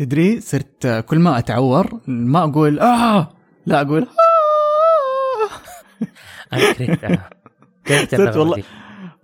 [0.00, 3.28] تدري صرت كل ما أتعور ما أقول آه
[3.66, 4.06] لا أقول
[6.52, 7.30] أنا كرهتها
[7.86, 8.62] كرهت والله.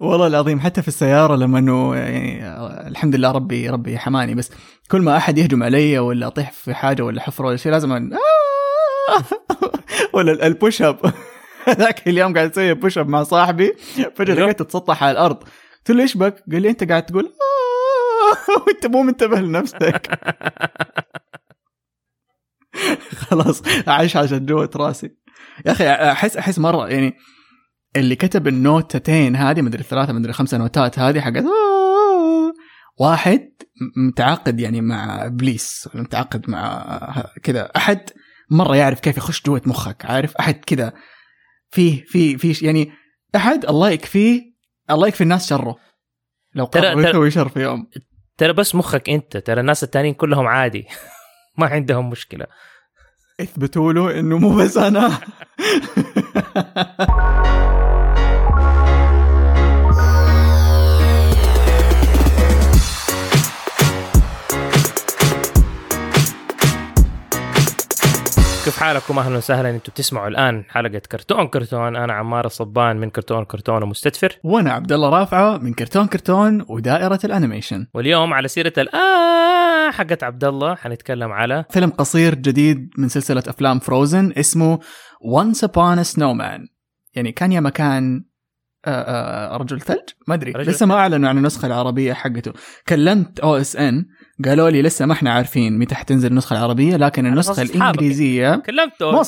[0.00, 2.48] والله العظيم حتى في السيارة لما إنه يعني
[2.88, 4.50] الحمد لله ربي ربي حماني بس
[4.90, 8.10] كل ما أحد يهجم علي ولا أطيح في حاجة ولا حفرة ولا شيء لازم أن...
[10.14, 11.12] ولا ال- ال push up
[11.68, 13.72] ذاك اليوم قاعد أسوي push up مع صاحبي
[14.14, 14.44] فجأة أيوه.
[14.46, 15.36] لقيته تسطح على الأرض
[15.78, 17.32] قلت له إيش بك؟ قال لي أنت قاعد تقول
[18.66, 20.10] وانت مو منتبه لنفسك.
[23.16, 25.16] خلاص عايش عشان جوة راسي.
[25.66, 27.16] يا أخي أحس أحس مرة يعني
[27.96, 31.44] اللي كتب النوتتين هذه مدري الثلاثة مدري خمسه نوتات هذه حقت
[33.00, 33.48] واحد
[34.08, 37.70] متعاقد يعني مع إبليس ولا متعاقد مع كذا.
[37.76, 38.10] أحد
[38.50, 40.92] مرة يعرف كيف يخش جوة مخك عارف؟ أحد كذا.
[41.70, 42.92] فيه في في يعني
[43.36, 44.42] أحد الله يكفيه
[44.90, 45.76] الله يكفي الناس شره.
[46.54, 47.86] لو قرر ترى- يسوي شر في يوم.
[48.36, 50.86] ترى بس مخك انت ترى الناس التانيين كلهم عادي.
[51.58, 52.46] ما عندهم مشكلة.
[53.40, 55.18] اثبتوا له إنه مو بس أنا.
[68.76, 69.70] كيف حالكم؟ أهلا وسهلا.
[69.70, 71.96] أنتم بتسمعوا الآن حلقة كرتون كرتون.
[71.96, 74.38] أنا عمار الصبان من كرتون كرتون ومستر دفر.
[74.44, 77.86] وأنا عبد الله رافعة من كرتون كرتون ودائرة ال animation.
[77.94, 80.74] واليوم على سيرة الآه حقت عبد الله.
[80.74, 84.78] حنتكلم على فيلم قصير جديد من سلسلة أفلام فروزن اسمه
[85.24, 86.68] Once Upon a Snowman.
[87.14, 88.35] يعني كان يا مكان آه، آه،
[89.56, 89.98] رجل ثلج؟
[90.28, 90.52] ما أدري.
[90.52, 92.52] لسه ما أعلنوا عن النسخة العربية حقته.
[92.88, 94.04] كلمت OSN
[94.44, 97.62] قالوا لي لسه ما إحنا عارفين متى حتنزل النسخة العربية لكن النسخة.
[97.62, 99.20] الانجليزيه كلمته مو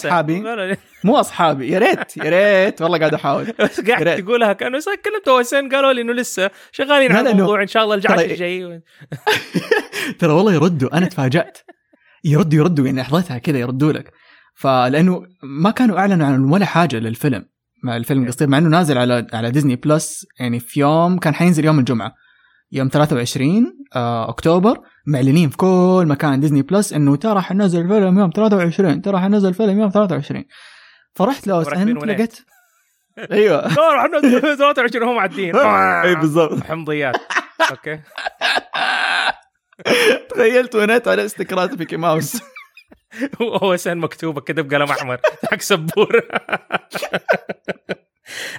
[0.57, 1.69] لي- مو أصحابي.
[1.73, 2.23] يا ريت يا
[2.65, 2.83] ريت.
[2.83, 3.45] والله قاعد أحاول.
[3.61, 4.23] بس قاعد.
[4.23, 7.63] تقولها كأنه سا- كلمته وسين قالوا لي إنه لسه شغالين على الموضوع.
[7.63, 8.81] إن شاء الله الجعش الجاي
[10.19, 10.97] ترى والله يردوا.
[10.99, 11.59] أنا تفاجأت.
[12.25, 12.87] يردوا يردوا.
[12.87, 14.13] يعني لحظتها كذا يردوا لك.
[14.55, 17.45] فلأنه ما كانوا أعلنوا عن ولا حاجة للفيلم.
[17.85, 21.65] مع الفيلم القصير مع إنه نازل على على ديزني بلس يعني في يوم كان حينزل
[21.65, 22.13] يوم الجمعة.
[22.73, 23.67] يوم 23
[23.97, 29.19] آه أكتوبر معلنين في كل مكان ديزني بلس إنه ترى حنزل الفيلم يوم 23 ترى
[29.21, 30.45] حنزل الفيلم يوم 23
[31.15, 32.05] فرحت أن وناس.
[32.05, 32.39] لقيت
[33.33, 33.69] أيوه.
[33.77, 35.57] لا راح ننزل 23 هم معدين
[36.05, 36.65] أي بالضبط.
[36.65, 37.17] حمضيات
[37.71, 38.01] أوكي.
[40.31, 42.43] تخيلت ونيت على استكرات ميكي ماوس.
[43.43, 45.19] هو سن مكتوبه كده بقلم أحمر
[45.51, 46.21] حق سبور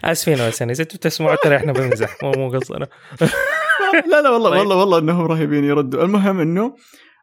[0.05, 2.87] آسفين يا سن إذا أنتم تسمعوا ترى إحنا بنمزح مو مو قصدنا
[4.11, 4.59] لا لا والله طيب.
[4.59, 6.03] والله والله إنهم رهيبين يردوا.
[6.03, 6.75] المهم إنه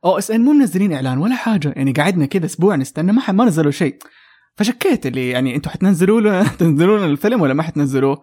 [0.05, 3.31] أو إس إن مو منزلين إعلان ولا حاجة يعني قعدنا كذا أسبوع نستنى ما ح-
[3.31, 3.97] ما نزلوا شيء.
[4.57, 8.23] فشكيت اللي يعني أنتم حتنزلوا له تنزلون الفيلم ولا ما حتنزلوه؟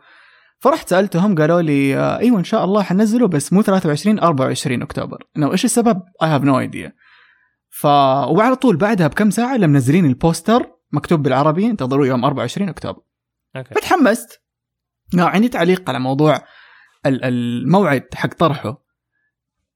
[0.59, 5.23] فرحت سألتهم قالوا لي آه، إيوه إن شاء الله حنزله بس مو 23 24 أكتوبر.
[5.37, 6.93] انه إيش السبب؟ I have no idea
[7.79, 13.01] ف وعلى طول بعدها بكم ساعة لما منزلين البوستر مكتوب بالعربي انتظروا يوم 24 أكتوبر.
[13.55, 13.73] أوكي.
[13.75, 14.41] فتحمست
[15.17, 16.35] عندي تعليق على موضوع
[17.05, 18.83] ال- الموعد حق طرحه.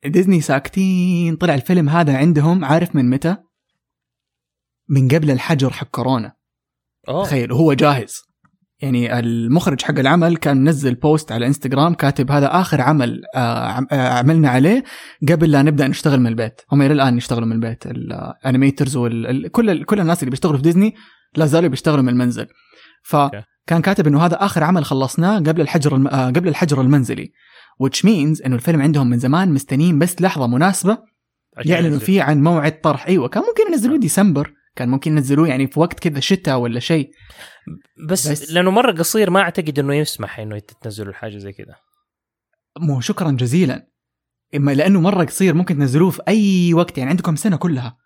[0.06, 3.38] ديزني ساكتين طلع الفيلم هذا عندهم عارف من متى؟
[4.90, 6.34] من قبل الحجر حق كورونا.
[7.10, 7.24] أوه.
[7.26, 8.22] تخيل وهو جاهز.
[8.82, 14.10] يعني المخرج حق العمل كان منزل post على إنستغرام كاتب هذا آخر عمل آه، آه،
[14.20, 14.84] عملنا عليه
[15.30, 16.62] قبل لا نبدأ نشتغل من البيت.
[16.72, 20.96] هم إلى الآن يشتغلوا من البيت ال animators وكل كل الناس اللي بيشتغلوا في ديزني
[21.36, 22.48] لا زالوا بيشتغلوا من المنزل.
[23.04, 26.08] فكان كاتب إنه هذا آخر عمل خلصناه قبل الحجر الم...
[26.08, 27.32] آه، قبل الحجر المنزلي
[27.84, 30.98] which means إنه الفيلم عندهم من زمان مستنيين بس لحظة مناسبة
[31.66, 32.00] يعلنوا.
[32.00, 33.08] فيه عن موعد طرح.
[33.08, 34.54] أيوه كان ممكن ينزلوه ديسمبر.
[34.78, 37.10] كان ممكن ينزلوه يعني في وقت كذا شتاء ولا شيء.
[38.10, 41.76] بس, بس- لأنه مرة قصير ما أعتقد إنه يسمح إنه تنزلوا الحاجة زي كذا.
[42.80, 43.88] مو شكرا جزيلا.
[44.56, 47.98] إما لأنه مرة قصير ممكن تنزلوه في أي وقت يعني عندكم سنة كلها.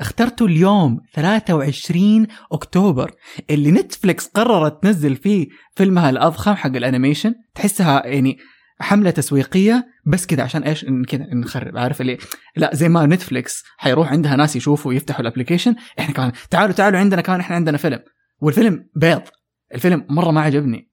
[0.00, 3.10] اخترتوا اليوم 23 أكتوبر
[3.50, 7.34] اللي نتفلكس قررت تنزل فيه فيلمها الأضخم حق ال animation.
[7.54, 8.36] تحسها يعني
[8.80, 12.18] حملة تسويقية بس كذا عشان إيش؟ كذا نخرب عارف اللي؟
[12.56, 16.98] لا زي ما نتفلكس حيروح عندها ناس يشوفوا ويفتحوا ال application إحنا كمان تعالوا تعالوا
[16.98, 18.00] عندنا كمان إحنا عندنا فيلم.
[18.40, 19.22] والفيلم بيض.
[19.74, 20.90] الفيلم مرة ما عجبني.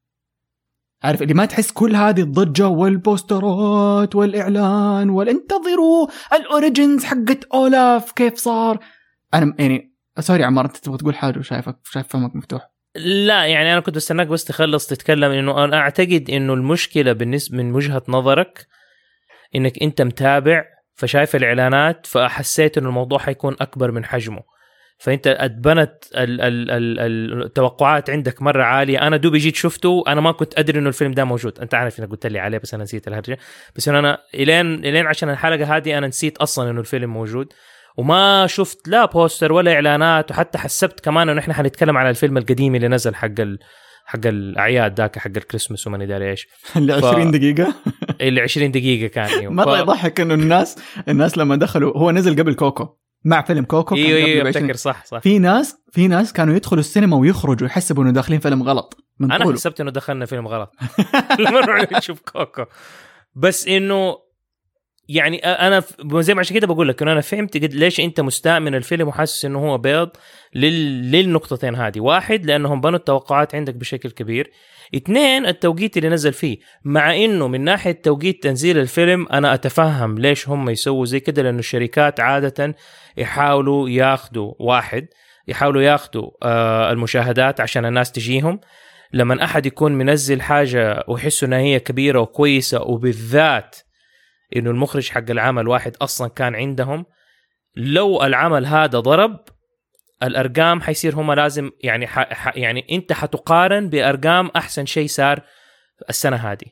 [1.03, 8.37] عارف اللي ما تحس كل هذه الضجة والبوسترات والإعلان والانتظروا ال origins حقت اولاف كيف
[8.37, 8.79] صار؟
[9.33, 12.72] أنا يعني sorry عمار أنت تبغى تقول حاجة وشايفك شايف فمك مفتوح.
[12.95, 17.75] لا يعني أنا كنت بستناك بس تخلص تتكلم انه أنا أعتقد إنه المشكلة بالنسبة من
[17.75, 18.67] وجهة نظرك
[19.55, 24.41] إنك أنت متابع فشايف الإعلانات فحسيت إنه الموضوع حيكون أكبر من حجمه.
[24.97, 29.07] فأنت اتبنت ال- ال- ال- التوقعات عندك مرة عالية.
[29.07, 31.59] أنا دوبي جيت شفته أنا ما كنت أدري إنه الفيلم ده موجود.
[31.59, 33.37] أنت عارف إنك قلت لي عليه بس أنا نسيت الهرجه
[33.75, 37.53] بس أنا الين إلين عشان الحلقة هذه أنا نسيت أصلا إنه الفيلم موجود.
[37.97, 42.75] وما شفت لا بوستر ولا إعلانات وحتى حسبت كمان إنه إحنا حنتكلم على الفيلم القديم
[42.75, 43.59] اللي نزل حق ال...
[44.05, 46.47] حق الأعياد ذاك حق الكريسماس وما أدري إيش.
[46.77, 47.73] اللي 20 دقيقة؟
[48.21, 49.25] اللي 20 دقيقة كان.
[49.39, 52.87] أيوه مرة ف- يضحك إنه الناس الناس لما دخلوا هو نزل قبل كوكو
[53.25, 55.19] مع فيلم كوكو إيوه إيوه ب 20 أفتكر صح صح.
[55.19, 58.97] في ناس في ناس كانوا يدخلوا السينما ويخرجوا يحسبوا إنه داخلين فيلم غلط.
[59.19, 60.71] من أنا طوله حسبت إنه دخلنا فيلم غلط.
[61.39, 62.63] لما نروح نشوف كوكو.
[63.35, 64.15] بس إنه
[65.09, 65.83] يعني أنا
[66.19, 69.07] زي ما عشان كده بقول لك إنه أنا فهمت قد ليش أنت مستاء من الفيلم
[69.07, 70.09] وحاسس إنه هو بيض
[70.55, 71.11] لل...
[71.11, 71.99] للنقطتين هذه.
[71.99, 74.51] واحد لأنهم بنوا التوقعات عندك بشكل كبير.
[74.95, 76.57] اثنين التوقيت اللي نزل فيه.
[76.83, 81.59] مع إنه من ناحية توقيت تنزيل الفيلم أنا أتفهم ليش هم يسووا زي كده لأنه
[81.59, 82.75] الشركات عادة
[83.17, 85.07] يحاولوا ياخذوا واحد
[85.47, 88.59] يحاولوا ياخذوا آه المشاهدات عشان الناس تجيهم.
[89.13, 93.75] لما أحد يكون منزل حاجة ويحسوا إنها هي كبيرة وكويسة وبالذات
[94.55, 97.05] إنه المخرج حق العمل واحد أصلا كان عندهم.
[97.75, 99.39] لو العمل هذا ضرب
[100.23, 102.19] الأرقام حيصير هم لازم يعني ح...
[102.33, 102.57] ح...
[102.57, 105.41] يعني أنت حتقارن بأرقام أحسن شيء صار
[106.09, 106.65] السنة هذه.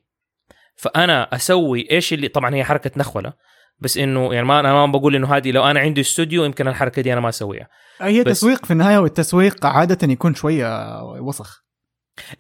[0.76, 3.34] فأنا أسوي إيش اللي طبعا هي حركة نخولة
[3.80, 7.02] بس إنه يعني ما أنا ما بقول إنه هذه لو أنا عندي استوديو يمكن الحركة
[7.02, 7.68] دي أنا ما أسويها.
[8.02, 11.64] هي بس- تسويق في النهاية والتسويق عادة يكون شوية وسخ.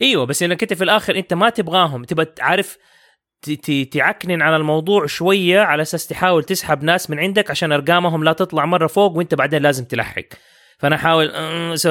[0.01, 2.03] إيوه بس إنك أنت في الآخر أنت ما تبغاهم.
[2.03, 2.39] تبغى ت-
[3.91, 8.65] تعكنن على الموضوع شوية على أساس تحاول تسحب ناس من عندك عشان أرقامهم لا تطلع
[8.65, 10.23] مرة فوق وأنت بعدين لازم تلحق.
[10.77, 11.31] فأنا أحاول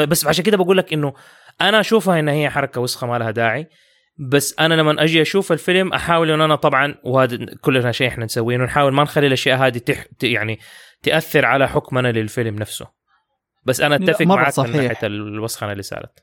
[0.07, 1.15] بس عشان كده بقول لك إنه
[1.61, 3.69] أنا أشوفها إن هي حركة وسخة ما لها داعي.
[4.19, 8.57] بس أنا لما أجي أشوف الفيلم أحاول ان أنا طبعا وهذا كلنا شيء إحنا نسويه
[8.57, 10.05] إنه نحاول ما نخلي الأشياء هذه تح...
[10.23, 10.59] يعني
[11.03, 12.87] تأثر على حكمنا للفيلم نفسه.
[13.65, 14.77] بس أنا أتفق معك من صحيح.
[14.77, 16.23] ناحية الوسخنه اللي صارت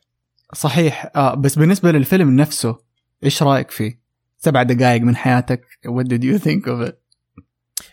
[0.53, 1.11] صحيح.
[1.15, 2.77] آه بس بالنسبة للفيلم نفسه
[3.23, 4.06] إيش رأيك فيه؟
[4.37, 5.61] سبع دقائق من حياتك.
[5.87, 6.93] What did you think of it؟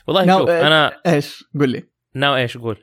[0.06, 1.82] والله شوف آه، أنا إيش؟ قل لي.
[2.14, 2.76] ناو إيش؟ قول.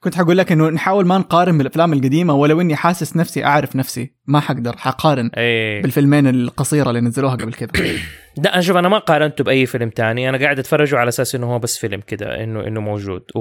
[0.00, 4.14] كنت حقول لك إنه نحاول ما نقارن بالأفلام القديمة ولو إني حاسس نفسي أعرف نفسي.
[4.26, 5.82] ما حقدر حقارن إيه.
[5.82, 7.70] بالفيلمين القصيرة اللي نزلوها قبل كذا.
[8.44, 10.28] لا أنا شوف أنا ما قارنته بأي فيلم تاني.
[10.28, 13.22] أنا قاعد اتفرجه على أساس إنه هو بس فيلم كده إنه إنه موجود.
[13.34, 13.40] و...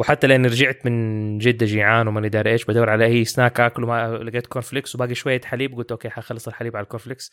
[0.00, 4.18] وحتى لأني رجعت من جدة جيعان وماني داري إيش بدور على أي سناك اكله ما
[4.22, 7.32] لقيت corn flakes وباقي شوية حليب قلت أوكي حخلص الحليب على ال corn flakes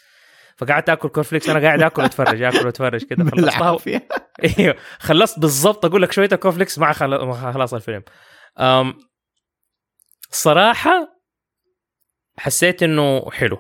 [0.58, 3.80] فقعدت آكل corn flakes أنا قاعد آكل وأتفرج آكل وأتفرج كده خلصتها
[4.60, 6.80] إيوه خلصت بالضبط أقول لك شوية ال corn flakes.
[6.80, 8.04] مع خلاص الفيلم.
[8.60, 8.94] أم...
[10.30, 11.08] صراحة
[12.38, 13.58] حسيت إنه حلو.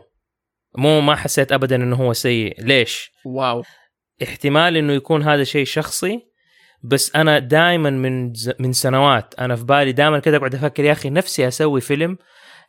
[0.77, 2.63] مو ما حسيت ابدا إنه هو سيء.
[2.63, 3.63] ليش؟ wow.
[4.23, 6.31] احتمال إنه يكون هذا شيء شخصي
[6.83, 8.51] بس أنا دائما من ز...
[8.59, 12.17] من سنوات أنا في بالي دائما كده اقعد أفكر يا أخي نفسي أسوي فيلم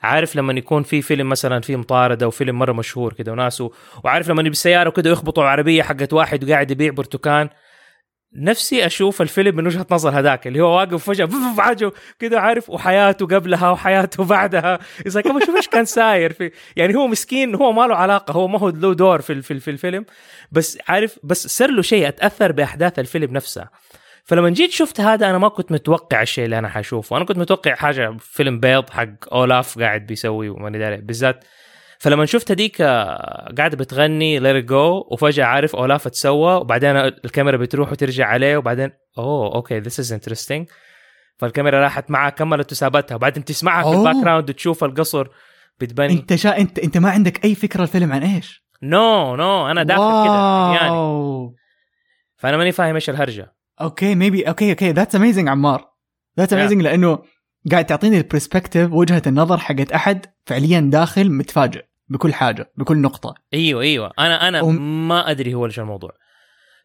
[0.02, 3.62] عارف لما يكون في فيلم مثلا في مطارده وفيلم مرة مشهور كده وناس.
[4.04, 7.49] وعارف لما بالسياره وكده يخبطوا عربية حقت واحد وقاعد يبيع برتقان
[8.37, 11.28] نفسي أشوف الفيلم من وجهة نظر هذاك اللي هو واقف فجأة
[11.58, 14.78] عجو كده عارف وحياته قبلها وحياته بعدها.
[15.06, 18.49] اذا كمان شوف إيش كان ساير في يعني هو مسكين هو ما له علاقة هو
[18.49, 20.04] ما هو له دور في في الفيلم.
[20.52, 23.70] بس عارف بس صار له شيء أتأثر بأحداث الفيلم نفسها
[24.25, 27.75] فلما جيت شفت هذا أنا ما كنت متوقع الشيء اللي أنا حشوفه أنا كنت متوقع
[27.75, 31.45] حاجة فيلم بيض حق أولاف قاعد بيسوي وماني داري بالذات
[31.99, 37.57] فلما شفت هذيك آه، قاعدة بتغني Let It Go وفجأة عارف أولاف تسوى وبعدين الكاميرا
[37.57, 40.69] بتروح وترجع عليه وبعدين أوه okay this is interesting
[41.39, 43.99] فالكاميرا راحت معها كملت وسابتها وبعدين تسمعها في.
[43.99, 45.29] ال background تشوف القصر
[45.81, 46.12] بتبني.
[46.12, 50.25] أنت شا أنت أنت ما عندك أي فكرة الفيلم عن إيش؟ no no أنا داخل
[50.25, 51.55] كده يعني.
[52.37, 53.52] فأنا ماني فاهم إيش الهرجة.
[53.81, 55.88] okay maybe okay okay that's amazing عمار
[56.38, 56.57] that's Yeah.
[56.57, 57.19] amazing لأنه
[57.71, 63.35] قاعد تعطيني ال perspective وجهة النظر حقت أحد فعليا داخل متفاجئ بكل حاجة بكل نقطة.
[63.55, 64.12] أيوه أيوه.
[64.19, 64.64] أنا أنا أم-
[65.09, 66.11] ما أدري هو إيش الموضوع.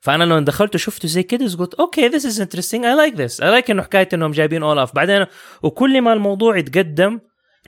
[0.01, 3.51] فأنا لما دخلت وشفته زي كده قلت okay this is interesting I like this I
[3.51, 5.25] like إنه حكاية إنهم جايبين اولاف بعدين
[5.63, 7.19] وكل ما الموضوع يتقدم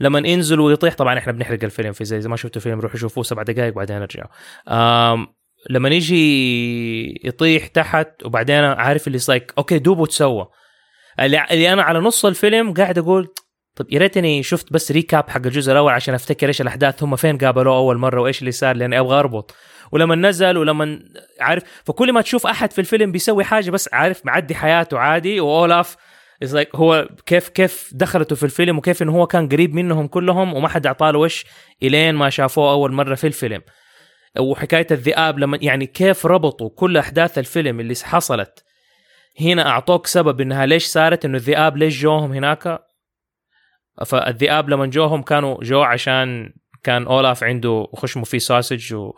[0.02, 3.24] لما ينزل ويطيح طبعا إحنا بنحرق الفيلم في زي, زي ما شفتوا الفيلم روحوا شوفوه
[3.24, 4.28] سبع دقائق بعدين أرجعوا.
[5.70, 10.48] لما يجي يطيح تحت وبعدين عارف اللي like okay دوبه تسوى.
[11.20, 11.38] اللي,
[11.74, 13.34] أنا على نص الفيلم قاعد أقول
[13.76, 17.38] طب يا ريتني شفت بس recap حق الجزء الأول عشان أفتكر إيش الأحداث هم فين
[17.38, 19.56] قابلوه أول مرة وإيش اللي صار لأني أبغى أربط.
[19.92, 21.00] ولما نزل ولما
[21.40, 25.96] عارف فكل ما تشوف أحد في الفيلم بيسوي حاجة بس عارف معدي حياته عادي واولاف
[26.44, 30.54] is like هو كيف كيف دخلته في الفيلم وكيف انه هو كان قريب منهم كلهم
[30.54, 31.46] وما حد اعطاه وش
[31.84, 33.62] إلين ما شافوه أول مرة في الفيلم.
[34.40, 38.64] وحكاية الذئاب لما يعني كيف ربطوا كل أحداث الفيلم اللي حصلت.
[39.42, 42.80] هنا أعطوك سبب إنها ليش صارت إنه الذئاب ليش جوهم هناك.
[44.06, 49.14] فالذئاب لما جوهم كانوا جو عشان كان أولاف عنده خشمه فيه sausage و...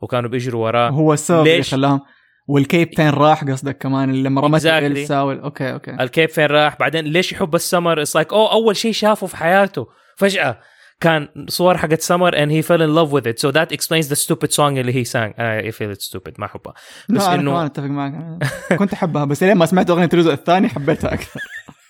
[0.00, 0.90] وكانوا بيجروا وراه.
[0.90, 2.00] هو السبب اللي؟ خلاهم؟
[2.48, 5.10] والكيب فين راح قصدك كمان؟ اللي لما رمت Exactly.
[5.10, 5.90] أوكي أوكي.
[6.00, 9.86] الكيب فين راح؟ بعدين ليش يحب السمر؟ it's like oh أول شيء شافه في حياته.
[10.16, 10.60] فجأة
[11.00, 13.38] كان صور حقت سمر and he fell in love with it.
[13.38, 15.32] So that explains the stupid song اللي he sang.
[15.38, 16.34] I feel it's stupid.
[16.38, 16.74] ما أحبها.
[17.08, 18.44] لا بس أنا إنه- كمان أتفق معك.
[18.78, 21.40] كنت أحبها بس لين ما سمعت أغنية الجزء الثاني حبيتها أكثر.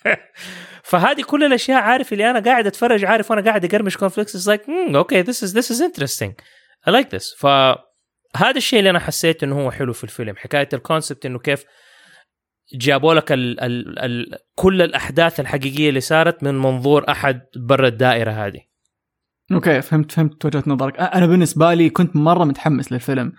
[0.83, 4.61] فهذه كل الأشياء عارف اللي أنا قاعد أتفرج عارف وأنا قاعد أقرمش cornflakes is like
[4.95, 6.33] okay this is this is interesting
[6.87, 10.35] I like this فهذا الشيء اللي أنا حسيت إنه هو حلو في الفيلم.
[10.37, 11.63] حكاية ال concept إنه كيف
[12.73, 18.31] جابوا لك ال ال ال كل الأحداث الحقيقية اللي صارت من منظور أحد برا الدائرة
[18.31, 18.70] هذه.
[19.53, 23.33] okay فهمت فهمت وجهة نظرك أنا بالنسبة لي كنت مرة متحمس للفيلم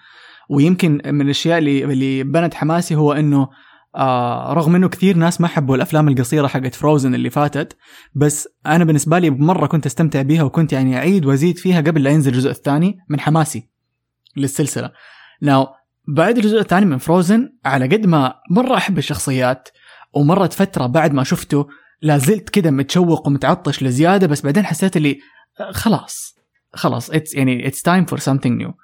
[0.50, 3.48] ويمكن من الأشياء اللي اللي بنت حماسي هو إنه
[3.96, 7.76] آه رغم إنه كثير ناس ما حبوا الأفلام القصيرة حقت فروزن اللي فاتت
[8.14, 12.10] بس أنا بالنسبة لي مرة كنت أستمتع بيها وكنت يعني أعيد وأزيد فيها قبل لا
[12.10, 13.68] ينزل الجزء الثاني من حماسي
[14.36, 14.92] للسلسلة.
[15.42, 15.66] now
[16.08, 19.68] بعد الجزء الثاني من فروزن على قد ما مرة أحب الشخصيات
[20.14, 21.68] ومرت فترة بعد ما شفته
[22.02, 25.18] لا زلت كده متشوق ومتعطش لزيادة بس بعدين حسيت اللي
[25.70, 26.36] خلاص.
[26.74, 28.74] خلاص it's يعني it's time for something new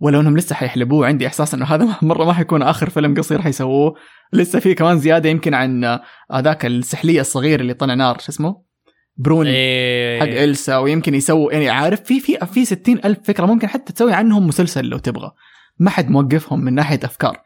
[0.00, 3.94] ولو انهم لسه حيحلبوه عندي إحساس إنه هذا مرة ما حيكون آخر فيلم قصير حيسووه.
[4.32, 8.62] لسه في كمان زيادة يمكن عن آه، هذاك السحلية الصغير اللي طلع نار شو اسمه؟
[9.16, 10.20] بروني إيه.
[10.20, 14.12] حق إلسا ويمكن يسووا يعني عارف في في في 60 ألف فكرة ممكن حتى تسوي
[14.12, 15.30] عنهم مسلسل لو تبغى.
[15.78, 17.38] ما حد موقفهم من ناحية أفكار.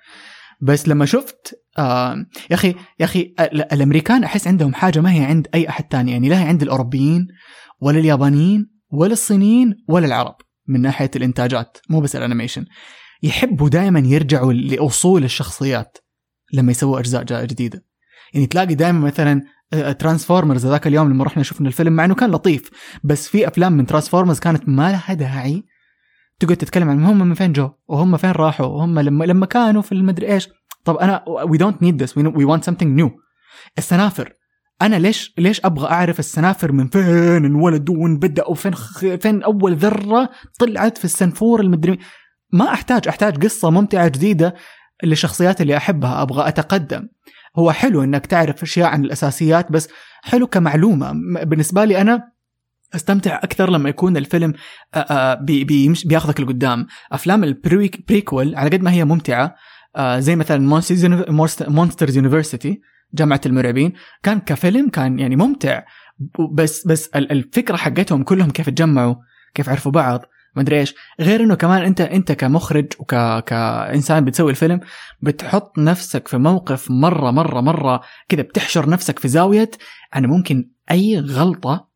[0.61, 2.15] بس لما شفت آه
[2.51, 2.69] يا أخي
[3.01, 6.13] يا أخي ال- الأمريكان أحس عندهم حاجة ما هي عند أي أحد تاني.
[6.13, 7.27] يعني لا هي عند الأوروبيين
[7.81, 12.65] ولا اليابانيين ولا الصينيين ولا العرب من ناحية الإنتاجات مو بس ال animation.
[13.23, 15.99] يحبوا دائما يرجعوا لأصول الشخصيات
[16.53, 17.85] لما يسووا أجزاء جا- جديدة.
[18.35, 19.43] يعني تلاقي دائما مثلا
[19.99, 22.71] ترانسفورمرز ذاك اليوم لما رحنا شفنا الفيلم مع إنه كان لطيف
[23.05, 25.65] بس في أفلام من ترانسفورمرز كانت ما لها داعي
[26.41, 29.93] تقعد تتكلم عن هم من فين جو وهم فين راحوا وهم لما لما كانوا في
[29.93, 30.49] المدري إيش.
[30.85, 33.11] طب أنا we don't need this we want something new
[33.79, 34.33] السنافر
[34.83, 38.99] أنا ليش ليش أبغى أعرف السنافر من فين؟ انولدوا وين؟ بدأوا وفين خ...
[38.99, 41.99] فين أول ذرة طلعت في السنفور المدري؟
[42.53, 44.55] ما أحتاج أحتاج قصة ممتعة جديدة
[45.05, 47.09] للشخصيات اللي أحبها أبغى أتقدم.
[47.59, 49.89] هو حلو إنك تعرف أشياء عن الأساسيات بس
[50.23, 51.13] حلو كمعلومة.
[51.45, 52.33] بالنسبة لي أنا
[52.95, 54.55] أستمتع أكثر لما يكون الفيلم
[56.05, 56.87] بياخذك لقدام.
[57.13, 59.55] أفلام ال prequel على قد ما هي ممتعة
[59.99, 60.83] زي مثلا
[61.69, 62.81] مونسترز يونيفرسيتي
[63.15, 65.83] جامعة المرعبين كان كفيلم كان يعني ممتع.
[66.53, 69.15] بس بس ال- الفكرة حقتهم كلهم كيف تجمعوا
[69.55, 70.25] كيف عرفوا بعض
[70.57, 70.95] ما أدري إيش.
[71.21, 74.81] غير إنه كمان أنت أنت كمخرج وك كإنسان بتسوي الفيلم
[75.23, 79.71] بتحط نفسك في موقف مرة مرة مرة كذا بتحشر نفسك في زاوية
[80.17, 81.89] أنا ممكن أي غلطة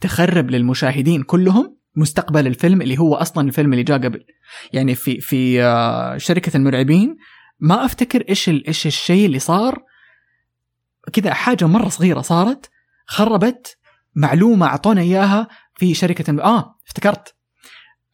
[0.00, 4.24] تخرب للمشاهدين كلهم مستقبل الفيلم اللي هو أصلا الفيلم اللي جاء قبل.
[4.72, 7.16] يعني في في آه، شركة المرعبين
[7.60, 9.82] ما أفتكر إيش إيش الشيء اللي صار
[11.12, 12.70] كذا حاجة مرة صغيرة صارت
[13.06, 13.76] خربت
[14.14, 16.42] معلومة أعطونا إياها في شركة.
[16.42, 17.34] آه افتكرت.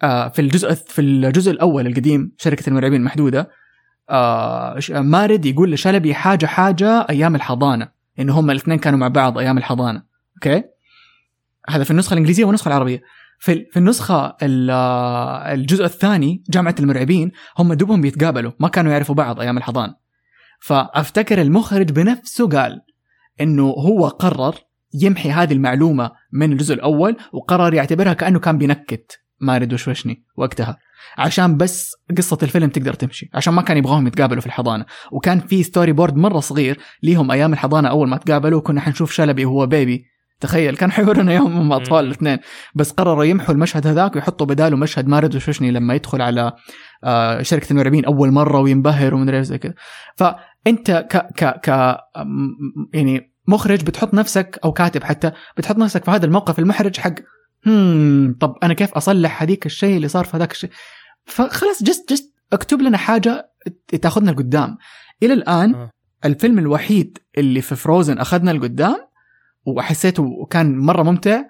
[0.02, 3.50] آه في الجزء في الجزء الأول القديم شركة المرعبين المحدودة
[4.10, 9.58] آه مارد يقول لشلبي حاجة حاجة أيام الحضانة انه هم الاثنين كانوا مع بعض أيام
[9.58, 10.02] الحضانة.
[10.36, 10.64] أوكي؟
[11.68, 13.02] هذا في النسخة الإنجليزية والنسخة العربية.
[13.38, 19.14] في في النسخة ال- آه، الجزء الثاني جامعة المرعبين هم دوبهم بيتقابلوا ما كانوا يعرفوا
[19.14, 20.01] بعض أيام الحضانة.
[20.62, 22.80] فأفتكر المخرج بنفسه قال
[23.40, 24.54] إنه هو قرر
[24.94, 29.18] يمحي هذه المعلومة من الجزء الأول وقرر يعتبرها كأنه كان بينكت.
[29.40, 30.78] مارد وشوشني وقتها.
[31.18, 34.84] عشان بس قصة الفيلم تقدر تمشي عشان ما كان يبغاهم يتقابلوا في الحضانة.
[35.12, 39.66] وكان في storyboard مرة صغير ليهم أيام الحضانة أول ما تقابلوا كنا حنشوف شلبي وهو
[39.66, 40.04] baby
[40.40, 42.04] تخيل كان حيورونا يوم هم أطفال.
[42.04, 42.38] الاثنين.
[42.74, 46.52] بس قرروا يمحوا المشهد هذاك ويحطوا بداله مشهد مارد وشوشني لما يدخل على
[47.04, 49.74] آه، شركة المرعبين أول مرة وينبهر ومن إيش زي كذا.
[50.64, 51.98] فأنت ك ك ك
[52.94, 57.14] يعني مخرج بتحط نفسك أو كاتب حتى بتحط نفسك في هذا الموقف المحرج حق
[57.66, 60.70] هم طب أنا كيف أصلح هذيك الشيء اللي صار في هذاك الشيء
[61.24, 63.50] فخلاص جست جست اكتب لنا حاجة
[64.02, 64.78] تاخذنا لقدام
[65.22, 65.90] إلى الآن آه.
[66.24, 68.96] الفيلم الوحيد اللي في فروزن أخذنا لقدام
[69.66, 71.42] وحسيته كان مرة ممتع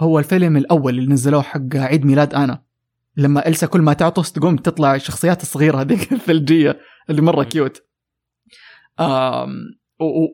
[0.00, 2.62] هو الفيلم الأول اللي نزلوه حق عيد ميلاد أنا
[3.16, 6.80] لما إلسا كل ما تعطس تقوم تطلع الشخصيات الصغيرة هذيك الثلجية
[7.10, 7.44] اللي مرة.
[7.44, 7.85] كيوت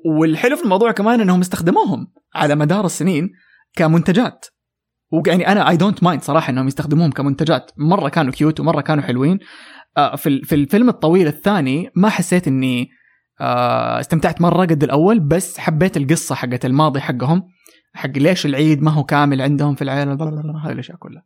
[0.06, 3.30] والحلو في الموضوع كمان إنهم استخدموهم على مدار السنين
[3.76, 4.46] كمنتجات.
[5.12, 7.70] ويعني أنا I don't mind صراحة إنهم يستخدموهم كمنتجات.
[7.76, 9.38] مرة كانوا cute ومرة كانوا حلوين.
[10.16, 12.88] في في الفيلم الطويل الثاني ما حسيت إني
[13.40, 17.42] استمتعت مرة قد الأول بس حبيت القصة حقت الماضي حقهم
[17.94, 20.12] حق ليش العيد ما هو كامل عندهم في العيلة
[20.64, 21.24] هذه الأشياء كلها.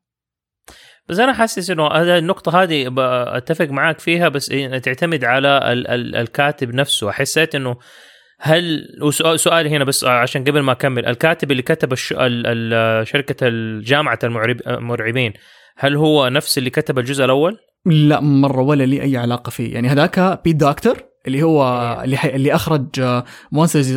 [1.09, 2.95] بس أنا حاسس إنه هذا النقطة هذه
[3.37, 4.47] أتفق معاك فيها بس
[4.83, 7.77] تعتمد على ال- ال- الكاتب نفسه حسيت إنه
[8.41, 8.89] هل
[9.37, 12.13] سؤالي هنا بس عشان قبل ما أكمل الكاتب اللي كتب الش...
[12.13, 12.47] ال...
[12.47, 13.09] ال...
[13.09, 14.61] شركة الجامعة المعرب...
[14.67, 15.33] المرعبين
[15.79, 19.89] هل هو نفس اللي كتب الجزء الأول؟ لا مرة ولا لي أي علاقة فيه يعني
[19.89, 20.97] هذاك بيت دكتر
[21.27, 22.05] اللي هو إيه.
[22.05, 22.29] اللي حي...
[22.29, 22.87] اللي أخرج
[23.53, 23.93] مونسترز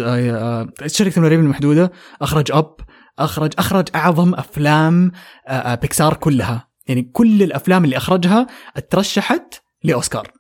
[0.86, 2.76] شركة المرعبين المحدودة أخرج Up
[3.20, 5.12] اخرج أخرج أعظم أفلام
[5.48, 9.54] آه، آه، بيكسار كلها يعني كل الأفلام اللي أخرجها اترشحت
[9.84, 10.32] لأوسكار.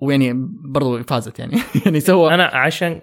[0.00, 0.32] ويعني
[0.72, 1.58] برضو فازت يعني.
[1.84, 3.00] يعني سوى أنا عشان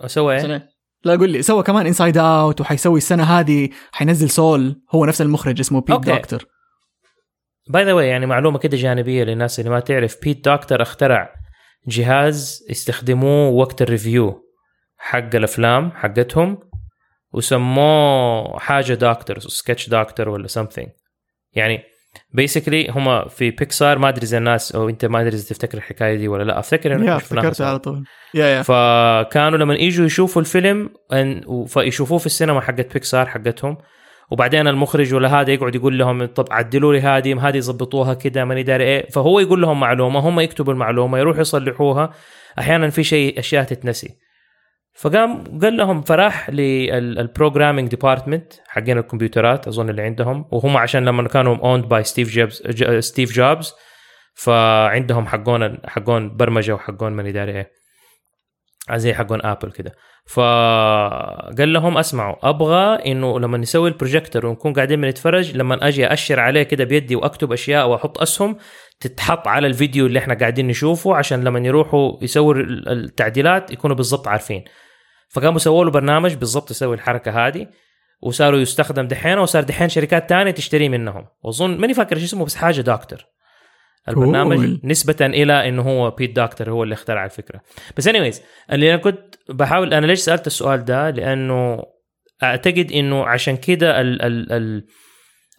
[0.00, 0.70] أسوي إيه؟
[1.04, 5.60] لا قول لي سوى كمان Inside Out وحيسوي السنة هذه حينزل Soul هو نفس المخرج
[5.60, 6.12] اسمه بيت أوكي.
[6.12, 6.44] دكتور
[7.68, 11.34] باي ذا يعني معلومة كده جانبية للناس اللي ما تعرف بيت دكتر اخترع
[11.88, 14.42] جهاز يستخدموه وقت ال review
[14.98, 16.58] حق الأفلام حقتهم
[17.32, 20.99] وسموه حاجة Docter sketch Docter ولا something.
[21.54, 21.82] يعني
[22.32, 26.16] basically هم في بيكسار ما أدري إذا الناس أو أنت ما أدري إذا تفتكر الحكاية
[26.16, 26.58] دي ولا لا.
[26.58, 27.66] أفتكر إنه yeah شفناها افتكرت سوا.
[27.66, 28.04] على طول.
[28.34, 30.90] yeah yeah فكانوا لما يجوا يشوفوا الفيلم
[31.66, 33.76] فيشوفوه في السينما حقت بيكسار حقتهم.
[34.30, 38.62] وبعدين المخرج ولا هذا يقعد يقول لهم طب عدلوا لي هذه هذه ظبطوها كده ماني
[38.62, 39.10] داري إيه.
[39.10, 42.10] فهو يقول لهم معلومة هم يكتبوا المعلومة يروحوا يصلحوها.
[42.58, 44.16] أحيانا في شيء أشياء تتنسي.
[45.00, 51.28] فقام قال لهم فراح لل programming department حقين الكمبيوترات أظن اللي عندهم وهم عشان لما
[51.28, 52.62] كانوا owned by ستيف جوبز
[52.98, 53.72] ستيف جوبز
[54.34, 57.70] فعندهم حقون حقون برمجة وحقون ماني داري إيه؟
[58.94, 59.92] زي حقون ابل كده.
[60.26, 66.62] فقال لهم أسمعوا أبغى إنه لما نسوي البروجيكتور ونكون قاعدين بنتفرج لما أجي أشر عليه
[66.62, 68.56] كده بيدي وأكتب أشياء واحط أسهم
[69.00, 74.28] تتحط على الفيديو اللي إحنا قاعدين نشوفه عشان لما يروحوا يسووا ال- التعديلات يكونوا بالضبط
[74.28, 74.64] عارفين.
[75.30, 77.66] فقاموا سووا له برنامج بالضبط يسوي الحركة هذه
[78.22, 81.26] وصاروا يستخدم دحين وصار دحين شركات تانية تشتريه منهم.
[81.42, 83.26] واظن ماني فاكر إيش اسمه بس حاجة دكتور
[84.08, 84.84] البرنامج Cool.
[84.84, 87.60] نسبة إلى إنه هو بيت دكتور هو اللي اخترع الفكرة.
[87.96, 88.40] بس anyways
[88.72, 91.82] اللي أنا كنت بحاول أنا ليش سألت السؤال ده؟ لأنه
[92.42, 94.86] أعتقد إنه عشان كده ال ال ال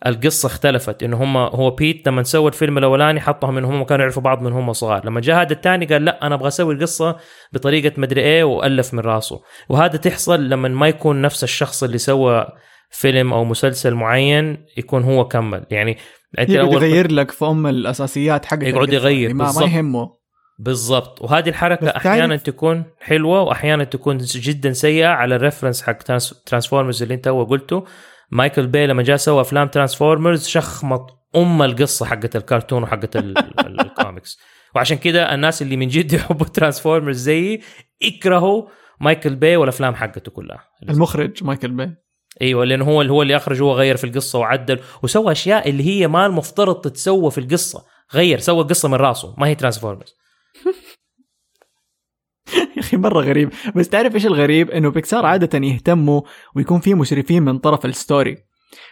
[0.05, 4.21] القصة اختلفت إنه هم هو بيت لما سوى الفيلم الأولاني حطهم إنه هم كانوا يعرفوا
[4.23, 5.05] بعض من هم صغار.
[5.05, 7.15] لما جاء هذا الثاني قال لا أنا أبغى أسوي القصة
[7.53, 9.41] بطريقة مدري إيه وألف من راسه.
[9.69, 12.47] وهذا تحصل لما ما يكون نفس الشخص اللي سوى
[12.89, 15.65] فيلم أو مسلسل معين يكون هو كمل.
[15.71, 15.97] يعني
[16.39, 18.93] أنت يقعد يغير لك في ام الأساسيات حقت يقعد.
[18.93, 19.65] يغير يعني ما, ما.
[19.65, 20.21] يهمه.
[20.59, 21.21] بالضبط.
[21.21, 25.97] وهذه الحركة أحيانا تعرف- تكون حلوة واحيانا تكون جدا سيئة على ال reference حق
[26.45, 27.83] ترانسفورمرز اللي أنت هو قلته.
[28.31, 33.81] مايكل باي لما جاء سوى أفلام ترانسفورمرز شخمط أم القصة حقت الكرتون وحقت ال- ال-
[33.81, 34.39] الكوميكس.
[34.75, 37.61] وعشان كده الناس اللي من جد يحبوا ترانسفورمرز زيي
[38.01, 38.63] يكرهوا
[38.99, 40.63] مايكل باي والأفلام حقته كلها.
[40.89, 41.95] المخرج مايكل باي.
[42.41, 46.07] أيوه لأنه هو هو اللي اخرج هو غير في القصة وعدل وسوى أشياء اللي هي
[46.07, 47.83] ما المفترض تتسوى في القصة.
[48.13, 50.15] غير سوى القصة من رأسه ما هي ترانسفورمرز.
[52.75, 53.49] يا أخي مرة غريب.
[53.75, 56.21] بس تعرف إيش الغريب؟ إنه بيكسار عادة يهتموا
[56.55, 58.38] ويكون في مشرفين من طرف ال story.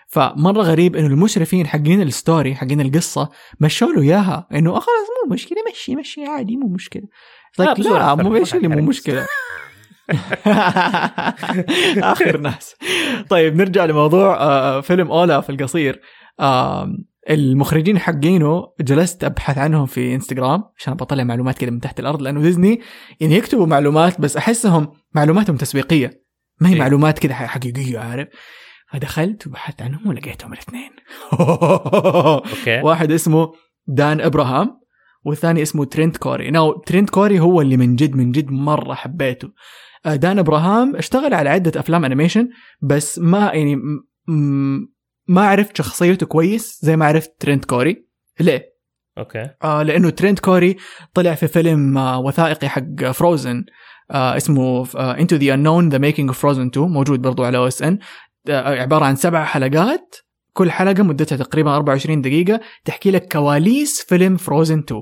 [0.08, 4.48] فمرة غريب إنه المشرفين حقين ال story حقين القصة مشوا له إياها.
[4.54, 7.04] إنه آه خلاص مو مشكلة مشي مشي عادي مو مشكلة.
[7.60, 8.68] لا، لا, لا مو إيش اللي.
[8.68, 9.26] مو مشكلة.
[12.12, 12.76] آخر ناس.
[13.30, 16.02] طيب نرجع لموضوع آه، فيلم أولاف القصير.
[16.40, 16.94] آه،
[17.30, 22.42] المخرجين حقينه جلست أبحث عنهم في إنستغرام عشان بطلع معلومات كده من تحت الأرض لأنه
[22.42, 22.82] ديزني
[23.20, 26.24] يعني يكتبوا معلومات بس أحسهم معلوماتهم تسويقية.
[26.62, 26.80] ما هي إيه.
[26.80, 28.28] معلومات كده حقيقية عارف؟
[28.92, 30.92] فدخلت وبحثت عنهم ولقيتهم الاثنين.
[31.34, 32.82] okay.
[32.82, 33.52] واحد اسمه
[33.88, 34.80] دان إبراهام
[35.26, 36.52] والثاني اسمه ترينت كوري.
[36.52, 39.50] now ترينت كوري هو اللي من جد من جد مرة حبيته.
[40.06, 42.50] آه، دان إبراهام اشتغل على عدة أفلام animation
[42.82, 43.78] بس ما يعني
[45.30, 48.06] ما عرفت شخصيته كويس زي ما عرفت ترينت كوري.
[48.40, 48.80] ليه؟
[49.18, 49.50] okay.
[49.64, 50.76] آه لأنه ترينت كوري
[51.14, 53.66] طلع في فيلم آه وثائقي حق فروزن
[54.12, 57.82] آه اسمه Into the Unknown the making of Frozen 2 موجود برضو على أو اس
[57.82, 58.00] ان
[58.50, 60.16] عبارة عن سبع حلقات
[60.54, 65.02] كل حلقة مدتها تقريبا 24 دقيقة تحكي لك كواليس فيلم فروزن 2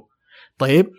[0.57, 0.91] طيب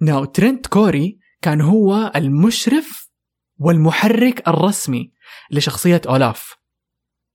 [0.00, 3.10] now ترينت كوري كان هو المشرف
[3.58, 5.12] والمحرك الرسمي
[5.50, 6.59] لشخصية اولاف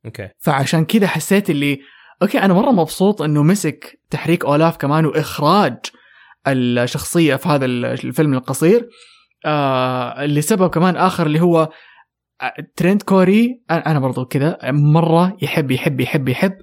[0.06, 0.30] okay.
[0.40, 1.80] فعشان كذا حسيت اللي
[2.22, 5.78] okay أنا مرة مبسوط إنه مسك تحريك اولاف كمان وإخراج
[6.48, 8.90] الشخصية في هذا الفيلم القصير.
[9.46, 11.70] آه لسبب كمان آخر اللي هو
[12.42, 16.58] آه، ترينت كوري أنا برضو كذا مرة يحب يحب يحب يحب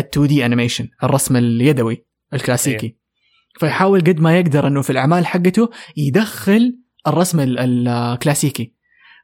[0.00, 2.96] ال 2D animation الرسم اليدوي الكلاسيكي.
[3.60, 8.74] فيحاول قد ما يقدر إنه في الأعمال حقته يدخل الرسم ال- الكلاسيكي.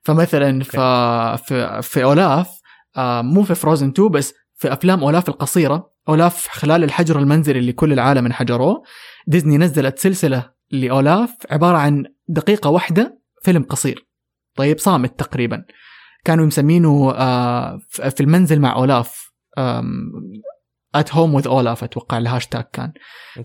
[0.05, 2.56] فمثلا في في في اولاف
[2.99, 7.93] مو في فروزن 2 بس في أفلام أولاف القصيرة أولاف خلال الحجر المنزلي اللي كل
[7.93, 8.83] العالم انحجروه.
[9.27, 14.07] ديزني نزلت سلسلة لأولاف عبارة عن دقيقة واحدة فيلم قصير.
[14.57, 15.65] طيب صامت تقريبا.
[16.25, 19.33] كانوا مسمينه آه، في المنزل مع أولاف
[20.95, 22.93] at home with Olaf أتوقع الهاشتاج كان.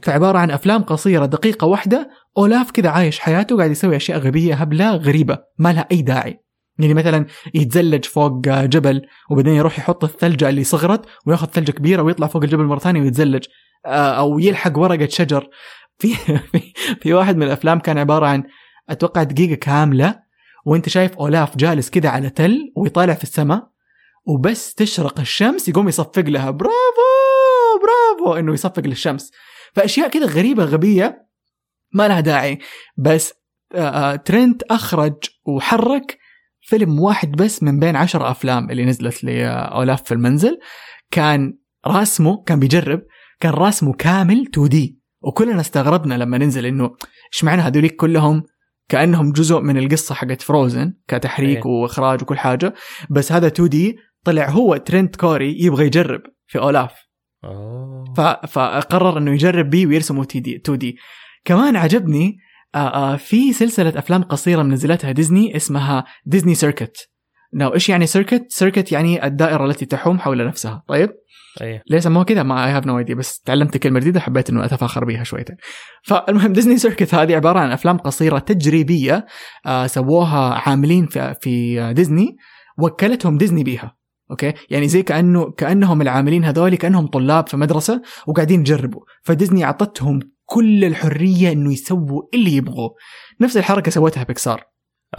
[0.03, 4.95] فعبارة عن أفلام قصيرة دقيقة واحدة أولاف كذا عايش حياته وقاعد يسوي أشياء غبية هبلة
[4.95, 6.43] غريبة ما لها أي داعي.
[6.81, 12.27] يعني مثلا يتزلج فوق جبل وبعدين يروح يحط الثلجة اللي صغرت وياخذ ثلجة كبيرة ويطلع
[12.27, 13.45] فوق الجبل مرة ثانية ويتزلج
[13.85, 15.49] آه، أو يلحق ورقة شجر.
[16.01, 16.15] في
[17.01, 18.43] في, واحد من الأفلام كان عبارة عن
[18.89, 20.19] أتوقع دقيقة كاملة
[20.65, 23.67] وأنت شايف أولاف جالس كذا على تل ويطالع في السماء
[24.25, 26.71] وبس تشرق الشمس يقوم يصفق لها برافو
[27.81, 28.39] برافو!
[28.39, 29.31] إنه يصفق للشمس.
[29.73, 31.27] فأشياء كذا غريبة غبية
[31.93, 32.59] ما لها داعي.
[32.97, 33.33] بس
[33.75, 35.15] آه، آه، ترنت أخرج
[35.45, 36.17] وحرك
[36.71, 40.59] فيلم واحد بس من بين عشر أفلام اللي نزلت لأولاف في المنزل
[41.11, 41.57] كان
[41.87, 43.01] راسمه كان بيجرب
[43.39, 44.99] كان راسمه كامل 2D.
[45.21, 46.95] وكلنا استغربنا لما ننزل إنه
[47.33, 48.43] إيش معنى هذوليك كلهم؟
[48.89, 51.71] كأنهم جزء من القصة حقت فروزن كتحريك أيه.
[51.71, 52.73] وإخراج وكل حاجة.
[53.09, 56.93] بس هذا 2D طلع هو ترنت كوري يبغى يجرب في أولاف.
[57.43, 58.13] أوه.
[58.47, 60.97] فقرر إنه يجرب بيه ويرسمه 2D.
[61.45, 62.37] كمان عجبني
[62.75, 67.09] آه، آه، في سلسلة أفلام قصيرة منزلتها ديزني اسمها ديزني سيركت.
[67.53, 70.83] now إيش يعني circuit؟ circuit يعني الدائرة التي تحوم حول نفسها.
[70.87, 71.09] طيب؟
[71.61, 71.83] أيه.
[71.89, 75.05] ليه سموها كذا ما I have no idea بس تعلمت كلمة جديدة حبيت إنه أتفاخر
[75.05, 75.55] بيها شويتين
[76.03, 79.25] فالمهم ديزني سيركت هذه عبارة عن أفلام قصيرة تجريبية
[79.65, 82.35] آه سووها عاملين في في ديزني
[82.77, 83.95] وكلتهم ديزني بيها.
[84.31, 89.01] okay؟ يعني زي كأنه كأنهم العاملين هذول كأنهم طلاب في مدرسة وقاعدين يجربوا.
[89.23, 90.19] فديزني أعطتهم
[90.51, 92.95] كل الحرية إنه يسووا اللي يبغوه.
[93.41, 94.63] نفس الحركة سوتها بيكسار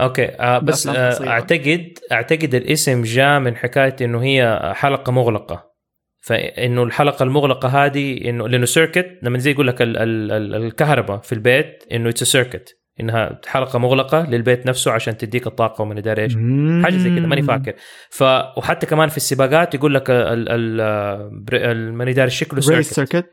[0.01, 5.73] okay آه بس آه أعتقد أعتقد الاسم جاء من حكاية إنه هي حلقة مغلقة.
[6.21, 12.09] فإنه الحلقة المغلقة هذه إنه لأنه circuit لما زي يقول لك الكهرباء في البيت إنه
[12.09, 16.33] it's circuit إنها حلقة مغلقة للبيت نفسه عشان تديك الطاقة ومن ادري إيش.
[16.83, 17.73] حاجة زي كذا ماني فاكر.
[18.09, 18.23] ف
[18.57, 20.81] وحتى كمان في السباقات يقول لك ال
[21.53, 23.25] ال ماني داري شكله circuit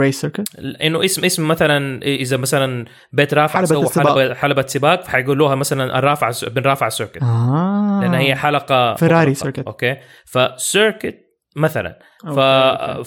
[0.00, 5.54] race circuit إنه اسم اسم مثلا إذا مثلا بيت رافع حلبة حلبة, حلبة سباق فحيقولوها
[5.54, 8.00] مثلا الرافع بن رافع circuit آه.
[8.02, 11.98] لأن هي حلقة فيراري circuit okay؟ ف circuit مثلا.
[12.34, 12.40] ف...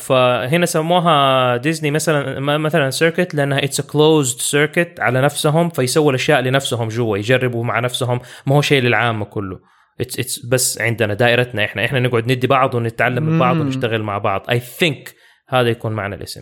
[0.04, 6.88] فهنا سموها ديزني مثلا مثلا circuit لأنها it's closed circuit على نفسهم فيسووا الأشياء لنفسهم
[6.88, 8.20] جوا يجربوا مع نفسهم.
[8.46, 9.60] ما هو شيء للعامه كله.
[10.02, 11.86] it's it's بس عندنا دائرتنا إحنا.
[11.86, 14.46] إحنا نقعد ندي بعض ونتعلم من بعض ونشتغل مع بعض.
[14.50, 15.16] I think
[15.50, 16.42] هذا يكون معنى الاسم.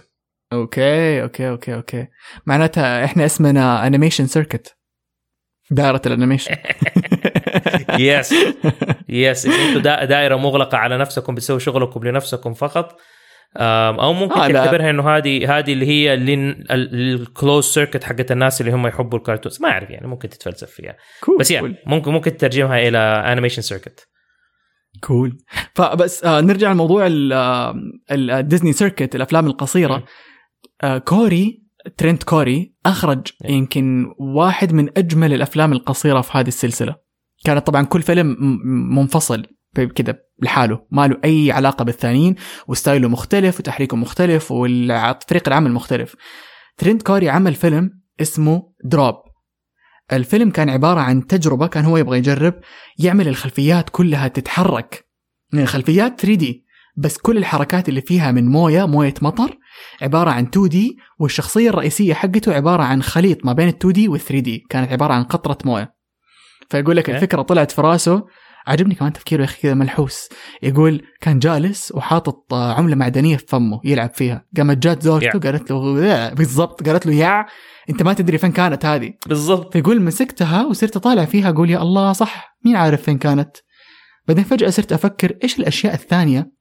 [0.54, 2.08] okay okay okay okay.
[2.46, 4.78] معناتها إحنا اسمنا animation circuit
[5.72, 6.56] دائرة ال animation.
[8.00, 8.34] yes
[9.10, 12.96] yes أنتم دائرة مغلقة على نفسكم بتسوي شغلكم لنفسكم فقط.
[13.58, 18.72] أو ممكن آه تعتبرها إنه هذه هذه اللي هي ال closed circuit حقت الناس اللي
[18.72, 20.98] هم يحبوا ال cartoons ما أعرف يعني ممكن تتفلسف فيها.
[21.22, 24.08] cool بس يعني ممكن ممكن تترجمها إلى animation circuit
[25.04, 25.38] cool
[25.76, 27.08] فبس آه نرجع لموضوع
[28.12, 30.04] الديزني circuit الأفلام القصيرة.
[31.06, 31.64] كوري
[31.98, 33.28] ترنت كوري أخرج.
[33.46, 36.96] يمكن واحد من أجمل الأفلام القصيرة في هذه السلسلة.
[37.46, 38.36] كانت طبعا كل فيلم
[38.96, 39.46] منفصل
[39.96, 40.86] كذا لحاله.
[40.92, 42.36] ما له أي علاقة بالثانيين
[42.68, 46.16] و style ه مختلف وتحريكه مختلف وفريق العمل مختلف.
[46.78, 49.16] ترنت كوري عمل فيلم اسمه Drop.
[50.14, 52.54] الفيلم كان عبارة عن تجربة كان هو يبغى يجرب
[53.00, 55.08] يعمل الخلفيات كلها تتحرك.
[55.54, 56.66] من الخلفيات 3 دي
[56.98, 59.58] بس كل الحركات اللي فيها من موية موية مطر
[60.02, 64.08] عبارة عن 2 دي والشخصية الرئيسية حقته عبارة عن خليط ما بين ال 2 دي
[64.08, 65.94] وال 3 دي كانت عبارة عن قطرة موية.
[66.70, 68.26] فيقول لك الفكرة طلعت في راسه.
[68.68, 70.30] عجبني كمان تفكيره يا أخي كذا ملحوس.
[70.64, 74.46] يقول كان جالس وحاطط عملة معدنية في فمه يلعب فيها.
[74.58, 76.90] قامت جات زوجته قالت له بالضبط.
[76.90, 77.46] قالت له يا
[77.90, 79.14] أنت ما تدري فين كانت هذه.
[79.28, 79.74] بالضبط.
[79.74, 83.58] فيقول مسكتها وصرت أطالع فيها أقول يا الله صح مين عارف فين كانت.
[84.28, 86.52] بعدين فجأة صرت أفكر إيش الأشياء الثانية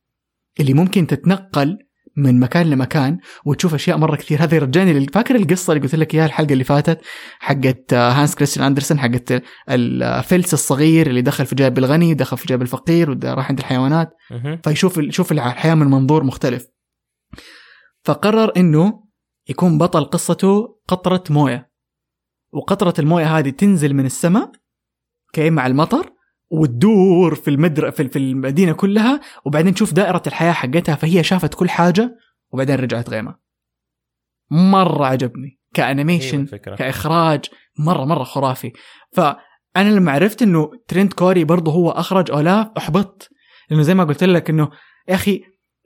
[0.61, 1.79] اللي ممكن تتنقل
[2.17, 4.43] من مكان لمكان وتشوف أشياء مرة كثير.
[4.43, 7.01] هذا يرجعني فاكر القصة اللي قلت لك إياها الحلقة اللي فاتت؟
[7.39, 12.63] حقت هانس كريستيان أندرسون حقت الفلس الصغير اللي دخل في جيب الغني دخل في جيب
[12.63, 14.11] الفقير وراح عند الحيوانات.
[14.65, 16.67] فيشوف يشوف الحياة من منظور مختلف.
[18.05, 19.07] فقرر إنه
[19.49, 21.71] يكون بطل قصته قطرة موية.
[22.53, 24.51] وقطرة الموية هذه تنزل من السماء
[25.33, 26.16] كده مع المطر
[26.51, 32.17] وتدور في المدر في, المدينة كلها وبعدين تشوف دائرة الحياة حقتها فهي شافت كل حاجة
[32.53, 33.35] وبعدين رجعت غيمة.
[34.51, 35.59] مرة عجبني.
[35.75, 37.45] ك animation كإخراج
[37.79, 38.73] مرة مرة خرافي.
[39.13, 43.29] فأنا لما عرفت إنه Trent Correy برضه هو أخرج أولاف أحبطت.
[43.71, 44.69] لأنه زي ما قلت لك إنه
[45.09, 45.43] يا أخي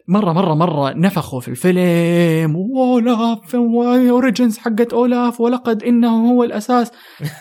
[0.09, 2.57] مرة مرة مرة نفخوا في الفيلم.
[2.57, 6.92] و Olaf origins حقت أولاف والقد إنه هو الأساس.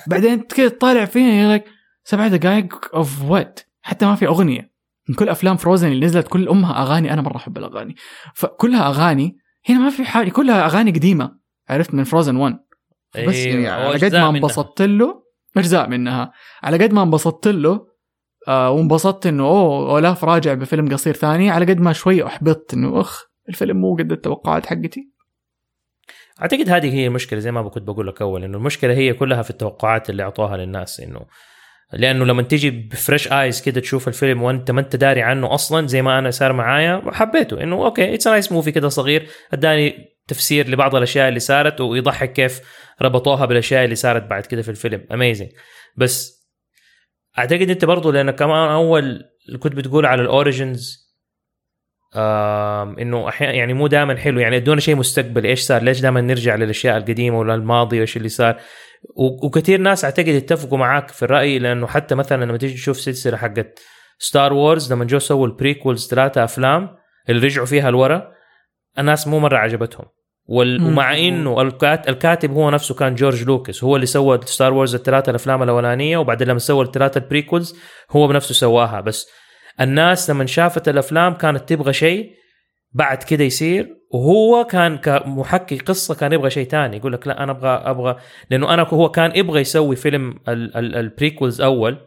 [0.07, 4.71] بعدين كذا تطالع فيها لك سبع دقائق of what حتى ما في أغنية.
[5.09, 7.95] من كل أفلام Frozen اللي نزلت كل أمها أغاني أنا مرة أحب الأغاني.
[8.33, 9.37] فكلها أغاني
[9.69, 11.39] هنا ما في حاجة كلها أغاني قديمة.
[11.69, 12.59] عرفت؟ من Frozen 1
[13.27, 14.29] بس يعني أيوة، على قد ما.
[14.29, 15.23] انبسطت له
[15.57, 16.31] أجزاء منها.
[16.63, 17.87] على قد ما انبسطت له
[18.47, 21.49] آه وانبسطت إنه أوه أولاف راجع بفيلم قصير ثاني.
[21.49, 25.11] على قد ما شوي أحبطت إنه أخ الفيلم مو قد التوقعات حقتي.
[26.41, 29.49] أعتقد هذه هي المشكلة زي ما كنت بقول لك أول إنه المشكلة هي كلها في
[29.49, 31.21] التوقعات اللي أعطوها للناس إنه
[31.93, 35.87] لأنه لما تيجي ب fresh eyes كده تشوف الفيلم وأنت ما أنت داري عنه أصلا
[35.87, 37.63] زي ما أنا صار معايا حبيته.
[37.63, 42.61] إنه okay it's nice movie كده صغير أداني تفسير لبعض الأشياء اللي صارت ويضحك كيف
[43.01, 45.05] ربطوها بالأشياء اللي صارت بعد كده في الفيلم.
[45.11, 45.49] amazing
[45.97, 46.39] بس
[47.37, 49.25] أعتقد أنت برضو لانك كمان أول
[49.59, 51.08] كنت بتقول على ال origins
[52.15, 54.39] إنه أحيانا يعني مو دائما حلو.
[54.39, 58.29] يعني ادونا شيء مستقبلي إيش صار؟ ليش دائما نرجع للأشياء القديمة ولا الماضي وإيش اللي
[58.29, 58.57] صار؟
[59.43, 63.79] وكثير ناس أعتقد اتفقوا معاك في الرأي لأنه حتى مثلا لما تيجي تشوف سلسلة حقت
[64.19, 66.89] Star Wars لما جو سووا ال prequels ثلاثة أفلام
[67.29, 68.31] اللي رجعوا فيها لورا
[68.99, 70.05] الناس مو مرة عجبتهم.
[70.45, 70.83] وال...
[70.83, 72.09] ومع إنه الكات...
[72.09, 76.47] الكاتب هو نفسه كان جورج لوكاس هو اللي سوى Star Wars الثلاثة الأفلام الأولانية وبعدين
[76.47, 77.75] لما سوى الثلاثة ال prequels
[78.11, 79.01] هو بنفسه سواها.
[79.01, 79.29] بس
[79.81, 82.31] الناس لما شافت الأفلام كانت تبغى شيء
[82.91, 87.51] بعد كده يصير وهو كان كمحكي قصة كان يبغى شيء تاني يقول لك لا أنا
[87.51, 88.15] أبغى أبغى
[88.49, 91.97] لأنه أنا هو كان يبغى يسوي فيلم ال- ال- ال prequels أول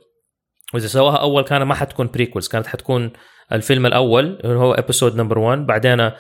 [0.75, 3.11] وإذا سواها أول كان ما حتكون prequels كانت حتكون
[3.53, 6.11] الفيلم الأول اللي هو episode number 1 بعدين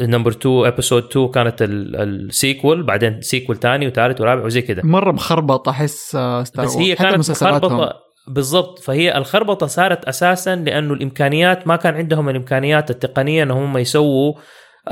[0.00, 4.82] number 2 episode 2 كانت ال- ال sequel بعدين sequel ثاني وثالث ورابع وزي كده
[4.84, 6.76] مرة مخربط أحس آه، Star بس.
[6.76, 7.30] هي كانت.
[7.68, 7.92] مخربطة
[8.26, 8.78] بالضبط.
[8.78, 14.34] فهي الخربطة صارت أساسا لأنه الإمكانيات ما كان عندهم الإمكانيات التقنية إنهم هم يسووا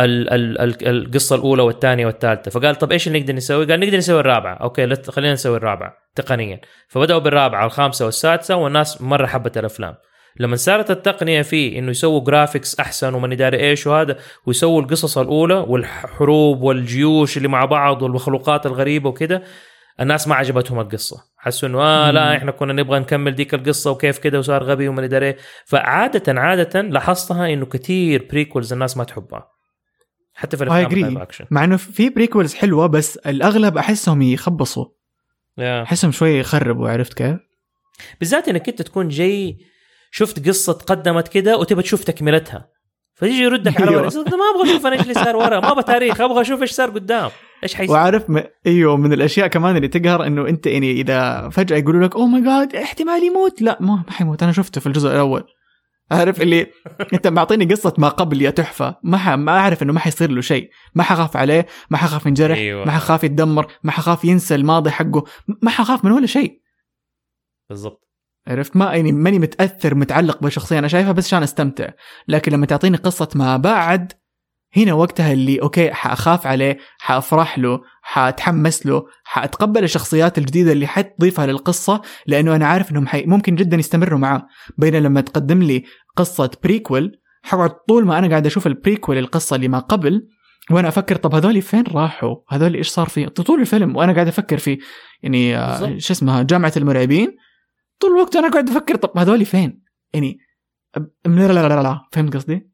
[0.00, 2.50] ال ال ال القصة الأولى والثانية والثالثة.
[2.50, 4.54] فقال طب إيش اللي نقدر نسوي؟ قال نقدر نسوي الرابعة.
[4.54, 6.60] okay خلينا نسوي الرابعة تقنيا.
[6.88, 9.94] فبدأوا بالرابعة والخامسه والسادسة والناس مرة حبت الأفلام.
[10.40, 14.16] لما صارت التقنية فيه إنه يسووا graphics أحسن وماني داري إيش وهذا
[14.46, 19.42] ويسووا القصص الأولى والحروب والجيوش اللي مع بعض والمخلوقات الغريبة وكده
[20.00, 21.29] الناس ما عجبتهم القصة.
[21.42, 22.36] حسوا إنه آه لا.
[22.36, 25.36] إحنا كنا نبغى نكمل ديك القصة وكيف كده وصار غبي وما أدري إيه.
[25.64, 29.50] فعادة عادة لاحظتها إنه كثير prequels الناس ما تحبها.
[30.34, 34.86] حتى في الأفلام اكشن مع إنه في prequels حلوة بس الأغلب أحسهم يخبصوا.
[35.58, 37.36] أحسهم شوي يخربوا عرفت كيف؟
[38.20, 39.58] بالذات إنك أنت تكون جاي
[40.10, 42.68] شفت قصة تقدمت كده وتبى تشوف تكملتها.
[43.14, 44.00] فتيجي يردك على أنا
[44.36, 46.90] ما أبغى أشوف أنا إيش اللي صار ورا ما أبغى تاريخ أبغى أشوف إيش صار
[46.90, 47.30] قدام.
[47.62, 48.42] إيش حيصير؟ وعارف م...
[48.66, 52.42] إيوه من الأشياء كمان اللي تقهر إنه أنت يعني إذا فجأة يقولوا لك اوه ماي
[52.42, 53.62] جاد احتمال يموت.
[53.62, 54.42] لا ما ما حيموت.
[54.42, 55.44] أنا شفته في الجزء الأول.
[56.10, 56.66] عارف اللي
[57.14, 58.96] أنت معطيني قصة ما قبل يا تحفة.
[59.02, 59.28] ما ح...
[59.28, 60.70] ما أعرف إنه ما حيصير له شيء.
[60.94, 62.84] ما حخاف عليه ما حخاف ينجرح أيوة.
[62.84, 65.24] ما حخاف يتدمر ما حخاف ينسى الماضي حقه.
[65.62, 66.60] ما حخاف من ولا شيء.
[67.68, 68.10] بالضبط.
[68.46, 71.88] عرفت؟ ما يعني ماني متأثر متعلق بالشخصيه أنا شايفها بس عشان أستمتع.
[72.28, 74.12] لكن لما تعطيني قصة ما بعد
[74.76, 81.46] هنا وقتها اللي okay حأخاف عليه حأفرح له حأتحمس له حأتقبل الشخصيات الجديدة اللي حتضيفها
[81.46, 83.24] للقصة لأنه أنا عارف إنهم حي...
[83.26, 84.46] ممكن جدا يستمروا معاه
[84.78, 85.84] بينما لما تقدم لي
[86.16, 90.28] قصة prequel حقعد طول ما أنا قاعد أشوف ال prequel القصة اللي ما قبل
[90.70, 94.58] وأنا أفكر طب هذول فين راحوا؟ هذول إيش صار فيه؟ طول الفيلم وأنا قاعد أفكر
[94.58, 94.78] في
[95.22, 95.98] يعني آه،.
[95.98, 97.36] شو اسمها جامعة المرعبين
[98.00, 99.82] طول الوقت أنا قاعد أفكر طب هذول فين؟
[100.14, 100.38] يعني
[101.26, 102.00] لا لا لا, لا.
[102.12, 102.69] فهمت قصدي؟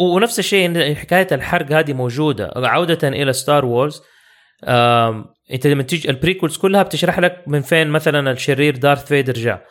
[0.00, 2.52] ونفس الشيء حكاية الحرق هذه موجودة.
[2.56, 4.02] عودة إلى Star Wars
[5.52, 9.62] أنت لما تيجي ال prequels كلها بتشرح لك من فين مثلا الشرير Darth Vader جاء.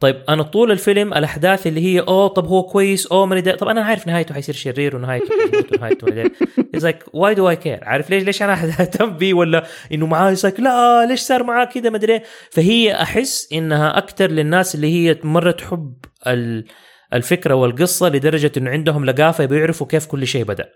[0.00, 3.82] طيب أنا طول الفيلم الأحداث اللي هي أوه طب هو كويس أوه دا- طب أنا
[3.84, 5.26] عارف نهايته حيصير شرير ونهايته
[5.72, 6.30] ونهايته
[6.74, 10.36] is like why do I care عارف ليش ليش أنا اهتم بيه ولا إنه معاه
[10.44, 15.18] لايك لا ليش صار معاه كذا مدري إيه؟ فهي أحس إنها أكثر للناس اللي هي
[15.24, 15.94] مره تحب
[16.26, 16.64] ال-
[17.14, 20.68] الفكرة والقصة لدرجة إنه عندهم لقافة بيعرفوا كيف كل شيء بدأ.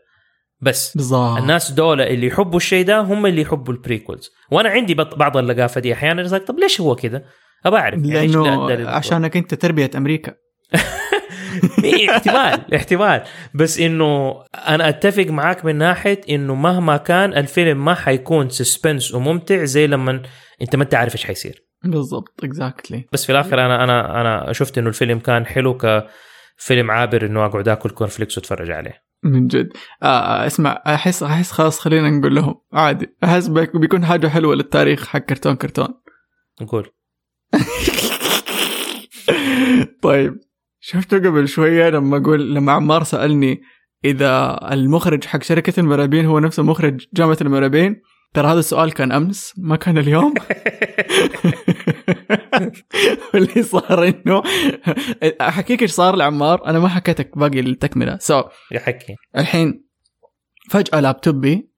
[0.61, 4.95] بس بالضبط الناس دول اللي يحبوا الشيء ده هم اللي يحبوا ال prequels وأنا عندي
[4.95, 7.25] بعض اللقافة دي أحيانا طب ليش هو كذا
[7.67, 8.05] أبى أعرف.
[8.05, 10.35] يعني لأنه لل- عشانك أنت تربية أمريكا.
[11.85, 13.23] إيه، احتمال احتمال.
[13.55, 14.35] بس إنه
[14.69, 20.23] أنا أتفق معاك من ناحية إنه مهما كان الفيلم ما حيكون suspense وممتع زي لما
[20.63, 21.65] أنت ما أنت عارف إيش حيصير.
[21.85, 25.79] بالضبط exactly بس في الآخر أنا أنا أنا شفت إنه الفيلم كان حلو
[26.59, 29.03] كفيلم عابر إنه أقعد آكل cornflakes وأتفرج عليه.
[29.25, 29.69] من جد.
[30.03, 33.17] آه آه، اسمع أحس أحس خلاص خلينا نقول لهم عادي.
[33.25, 35.89] أحس بيك- بيكون حاجة حلوة للتاريخ حق كرتون كرتون.
[36.63, 36.89] نقول.
[40.03, 40.41] طيب
[40.81, 43.63] شفته قبل شوية لما أقول لما عمار سألني
[44.05, 48.03] إذا المخرج حق شركة المرابين هو نفس مخرج جامعة المرابين؟
[48.35, 50.35] ترى هذا السؤال كان أمس ما كان اليوم.
[53.35, 54.43] واللي صار إنه
[55.41, 58.19] أحكيك إيش صار لعمار؟ أنا ما حكيتك باقي التكملة.
[58.21, 59.15] سو so, يحكي.
[59.37, 59.85] الحين
[60.71, 61.73] فجأة لابتوبي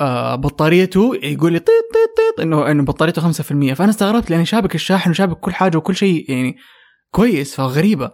[0.00, 3.32] آه بطاريته يقول لي طيط طيط طيط إنه إنه بطاريته 5%
[3.74, 6.56] فأنا استغربت لأني شابك الشاحن وشابك كل حاجة وكل شيء يعني
[7.10, 8.10] كويس فغريبة.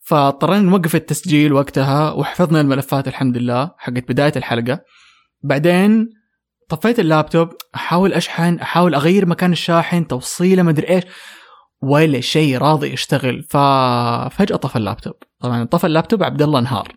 [0.00, 4.80] فاضطرينا نوقف التسجيل وقتها وحفظنا الملفات الحمد لله حقت بداية الحلقة.
[5.42, 6.19] بعدين
[6.70, 11.04] طفيت اللابتوب أحاول أشحن أحاول أغير مكان الشاحن توصيله مدري إيش
[11.82, 13.42] ولا شيء راضي يشتغل.
[13.42, 15.14] ففجاه طفى اللابتوب.
[15.40, 16.92] طبعا طفى اللابتوب عبد الله انهار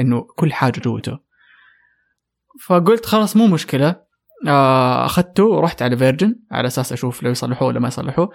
[0.00, 1.18] إنه كل حاجة جوته.
[2.66, 4.06] فقلت خلاص مو مشكلة.
[4.46, 8.30] آه، أخذته ورحت على Virgin على أساس أشوف لو يصلحوه ولا ما يصلحوه.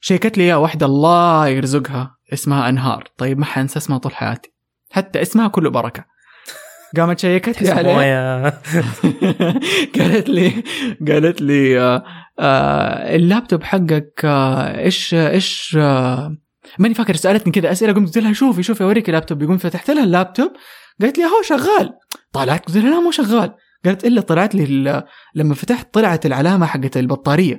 [0.00, 3.08] شيكت لي إياه واحدة الله يرزقها اسمها أنهار.
[3.18, 4.54] طيب ما حنسى اسمها طول حياتي.
[4.90, 6.13] حتى اسمها كله بركة.
[6.96, 8.44] قامت شيكت لي عليه
[9.98, 10.62] قالت لي
[11.08, 12.04] قالت لي آه
[12.38, 16.36] آه اللابتوب حقك آه إيش إيش آه
[16.78, 19.42] ماني فاكر سألتني كذا أسئلة قمت قلت لها شوفي شوفي أوريك اللابتوب.
[19.42, 20.52] يقوم فتحت لها اللابتوب
[21.02, 21.90] قالت لي هو شغال.
[22.32, 23.54] طلعت؟ قلت لها لا مو شغال.
[23.84, 25.04] قالت إلا طلعت لي
[25.34, 27.54] لما فتحت طلعت العلامة حقت البطارية.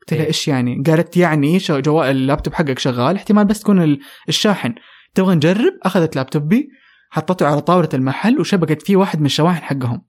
[0.00, 0.26] قلت لها إيه.
[0.26, 4.74] إيش يعني؟ قالت يعني جوال اللابتوب حقك شغال احتمال بس تكون ال- الشاحن.
[5.14, 6.68] تبغى نجرب؟ أخذت لابتوبي
[7.12, 10.02] حطته على طاولة المحل وشبكت فيه واحد من الشواحن حقهم.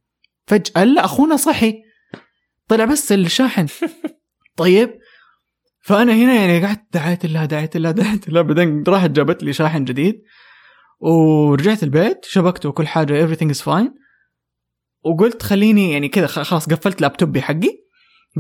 [0.48, 1.84] فجأة إلا أخونا صحي.
[2.68, 3.68] طلع بس الشاحن.
[4.58, 5.00] طيب.
[5.82, 8.42] فأنا هنا يعني قعدت دعيت الله دعيت الله دعيت الله.
[8.42, 10.24] بعدين راحت جابت لي شاحن جديد.
[11.00, 13.92] ورجعت البيت شبكته وكل حاجة everything is fine.
[15.04, 17.84] وقلت خليني يعني كذا خلاص قفلت لابتوبي حقي.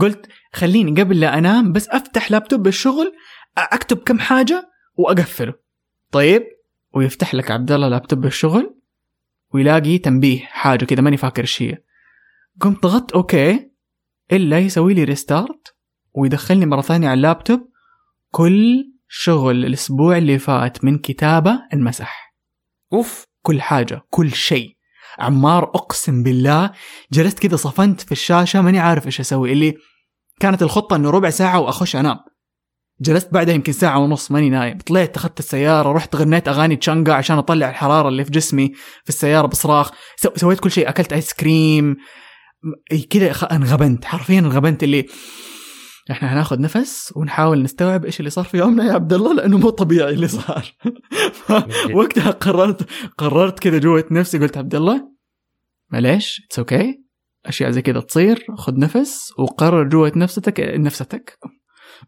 [0.02, 3.14] قلت خليني قبل لا أنام بس أفتح لابتوب الشغل
[3.58, 5.54] أكتب كم حاجة وأقفله.
[6.12, 6.44] طيب.
[6.94, 8.76] ويفتح لك عبد الله لابتوب الشغل
[9.54, 11.78] ويلاقي تنبيه حاجة كذا ماني فاكر إيش هي
[12.62, 13.72] قمت ضغطت okay
[14.32, 15.76] إلا يسوي لي restart
[16.14, 17.70] ويدخلني مرة ثانية على اللابتوب
[18.32, 22.36] كل شغل الأسبوع اللي فات من كتابة انمسح
[22.94, 24.78] أوف كل حاجة كل شيء.
[25.20, 26.72] عمار أقسم بالله
[27.12, 29.78] جلست كذا صفنت في الشاشة ماني عارف إيش أسوي اللي
[30.40, 32.18] كانت الخطة إنه ربع ساعة وأخش أنام.
[33.04, 34.78] جلست بعدها يمكن ساعة ونص ماني نايم.
[34.78, 38.72] طلعت أخذت السيارة رحت غنيت أغاني تشانجا عشان أطلع الحرارة اللي في جسمي
[39.04, 39.92] في السيارة بصراخ.
[40.16, 41.96] سو سويت كل شيء أكلت آيس كريم
[43.10, 44.06] كذا انغبنت.
[44.06, 45.06] حرفيا انغبنت اللي
[46.12, 49.70] إحنا هناخذ نفس ونحاول نستوعب إيش اللي صار في يومنا يا عبد الله لأنه مو
[49.70, 50.66] طبيعي اللي صار.
[51.96, 55.14] وقتها قررت قررت كذا جوة نفسي قلت عبد الله
[55.90, 57.04] معليش it's okay okay.
[57.46, 61.40] أشياء زي كذا تصير خذ نفس وقرر جوة نفستك نفستك.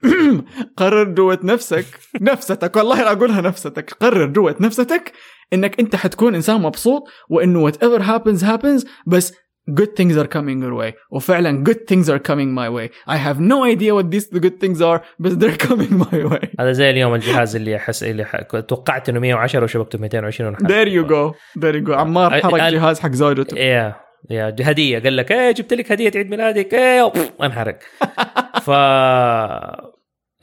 [0.78, 1.86] قرر جوة نفسك.
[2.22, 3.92] نفستك والله لا أقولها نفستك.
[4.00, 5.12] قرر جوة نفستك
[5.54, 9.34] إنك أنت حتكون إنسان مبسوط وإنه whatever happens happens بس
[9.72, 10.94] good things are coming your way.
[11.12, 12.90] وفعلا good things are coming my way.
[13.08, 16.48] I have no idea what these good things are بس they're coming my way.
[16.60, 18.42] هذا زي اليوم الجهاز اللي حس اللي ح...
[18.42, 20.68] توقعت إنه 110 وشبكته 220 ونحن.
[20.68, 21.36] there you go.
[21.62, 21.92] There you go.
[21.92, 23.58] عمار حرق جهاز حق زوجته.
[23.58, 23.96] يا
[24.30, 27.12] يا هديه قال لك إيه جبت لك هدية عيد ميلادك إيه
[27.44, 27.80] انحرق.
[28.66, 28.70] ف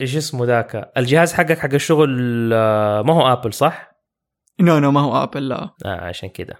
[0.00, 3.92] إيش اسمه ذاك؟ الجهاز حقك حق الشغل آه، ما هو Apple صح؟
[4.60, 5.70] no no ما هو Apple لا.
[5.84, 6.54] آه عشان كذا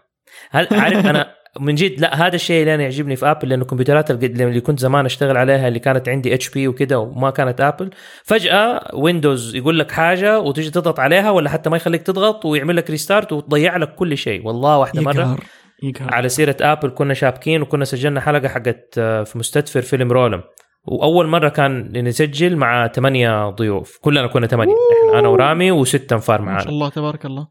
[0.51, 4.11] هل عارف أنا من جد لا هذا الشيء اللي أنا يعجبني في Apple لأنه الكمبيوترات
[4.11, 7.91] اللي كنت زمان أشتغل عليها اللي كانت عندي HP وكذا وما كانت Apple
[8.25, 12.91] فجأة Windows يقول لك حاجة وتجي تضغط عليها ولا حتى ما يخليك تضغط ويعمل لك
[12.91, 14.47] restart وتضيع لك كل شيء.
[14.47, 15.41] والله واحدة مرة يقهر
[15.83, 16.15] يقهر.
[16.15, 20.43] على سيرة ابل كنا شابكين وكنا سجلنا حلقة حقت آه، في مستدفر فيلم رولم.
[20.85, 23.99] وأول مرة كان نسجل مع ثمانية ضيوف.
[24.01, 24.75] كلنا كنا ثمانية.
[25.09, 27.47] إحنا أنا ورامي وستة أنفار ما شاء معانا الله تبارك الله.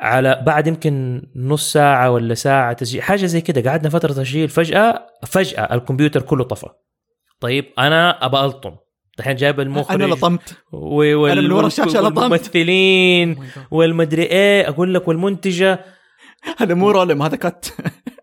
[0.00, 3.02] على بعد يمكن نص ساعة ولا ساعة تسجيل.
[3.02, 3.70] حاجة زي كده.
[3.70, 4.48] قعدنا فترة تسجيل.
[4.48, 6.66] فجأة فجأة الكمبيوتر كله طفى.
[7.40, 8.76] طيب أنا أبى ألطم.
[9.18, 10.56] الحين جايب المخرج أنا لطمت.
[10.72, 12.18] وال- أنا من ورا الشاشة لطمت.
[12.18, 13.58] والممثلين Oh.
[13.70, 15.80] والمدري إيه أقول لك والمنتجة.
[16.58, 17.74] هذا مو رولم هذا كت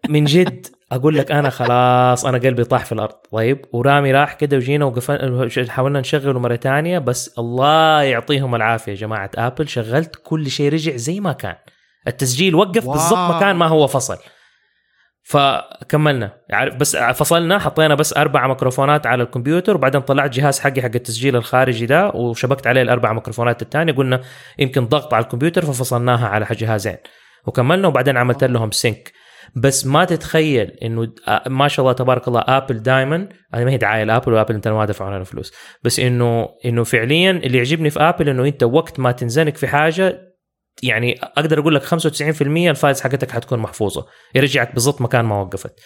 [0.09, 0.67] من جد.
[0.91, 3.13] أقول لك أنا خلاص أنا قلبي طاح في الأرض.
[3.31, 8.97] طيب ورامي راح كده وجينا وقفل حاولنا نشغله مرة ثانية بس الله يعطيهم العافية يا
[8.97, 9.29] جماعة.
[9.35, 11.55] ابل شغلت كل شيء رجع زي ما كان.
[12.07, 12.87] التسجيل وقف.
[12.87, 14.17] بالضبط مكان ما هو فصل.
[15.23, 16.31] فكملنا.
[16.49, 21.35] يعني بس فصلنا حطينا بس أربع ميكروفونات على الكمبيوتر وبعدين طلعت جهاز حقي حق التسجيل
[21.35, 24.21] الخارجي ده وشبكت عليه الأربع ميكروفونات الثانية قلنا
[24.59, 26.97] يمكن ضغط على الكمبيوتر ففصلناها على جهازين.
[27.45, 29.11] وكملنا وبعدين عملت لهم sync
[29.55, 31.13] بس ما تتخيل إنه
[31.47, 34.55] ما شاء الله تبارك الله Apple دائما هذه ما هي دعاية ل Apple و Apple
[34.55, 35.53] أنت ما دفعوا لنا فلوس.
[35.83, 40.33] بس إنه إنه فعليا اللي يعجبني في Apple إنه أنت وقت ما تنزنق في حاجة
[40.83, 44.05] يعني أقدر أقول لك 95% ال files حقتك حتكون محفوظة.
[44.35, 45.79] يرجعك بالضبط مكان ما وقفت.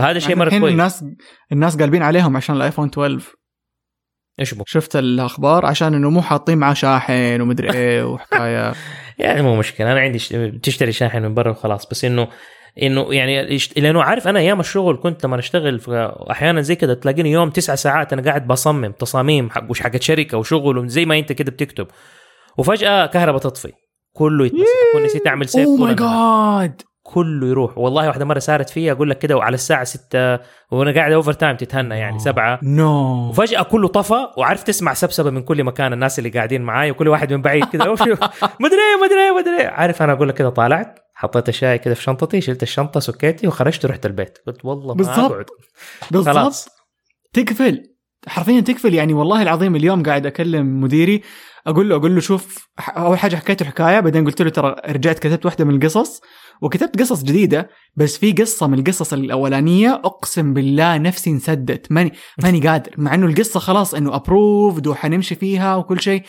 [0.00, 0.72] هذا شيء الحين كويس.
[0.72, 1.04] الناس
[1.52, 3.36] الناس قالبين عليهم عشان ال iPhone 12
[4.40, 8.74] إيش بو شفت الأخبار؟ عشان إنه مو حاطين معاه شاحن ومدري إيه وحكاية.
[9.18, 10.28] يعني مو مشكلة أنا عندي ش...
[10.62, 12.28] تشتري شاحن من برا وخلاص بس إنه
[12.82, 13.58] إنه يعني.
[13.76, 15.80] لأنه عارف أنا أيام الشغل كنت لما أشتغل
[16.30, 20.38] أحيانا زي كده تلاقيني يوم تسعة ساعات أنا قاعد بصمم تصاميم حق وش حقت شركة
[20.38, 21.86] وشغل وزي ما أنت كده بتكتب
[22.58, 23.72] وفجأة كهرباء تطفي
[24.12, 25.94] كله يتمسح اكون نسيت اعمل save oh my.
[25.94, 27.78] God كله يروح.
[27.78, 30.38] والله واحدة مرة صارت فيها أقول لك كده وعلى الساعة 6
[30.70, 32.58] وأنا قاعد overtime تتهنى يعني سبعة.
[32.62, 37.08] no وفجأة كله طفى وعرفت تسمع سبسبة من كل مكان الناس اللي قاعدين معاي وكل
[37.08, 37.84] واحد من بعيد كده.
[37.92, 41.94] مدري إيه مدري إيه مدري إيه عارف أنا أقول لك كده طالعت حطيت الشاي كده
[41.94, 44.38] في شنطتي شلت الشنطة سكيتي وخرجت ورحت البيت.
[44.46, 45.50] قلت والله ما بالضبط.
[46.10, 46.68] بالضبط.
[47.32, 47.82] تقفل.
[48.28, 48.94] حرفيا تقفل.
[48.94, 51.22] يعني والله العظيم اليوم قاعد أكلم مديري
[51.66, 55.18] أقول له أقول له شوف أول حاجة حكيت له حكاية بعدين قلت له ترى رجعت
[55.18, 56.20] كتبت واحدة من القصص.
[56.62, 62.68] وكتبت قصص جديدة بس في قصة من القصص الأولانية أقسم بالله نفسي انسدت ماني ماني
[62.68, 66.22] قادر مع إنه القصة خلاص إنه ابروفد وحنمشي فيها وكل شيء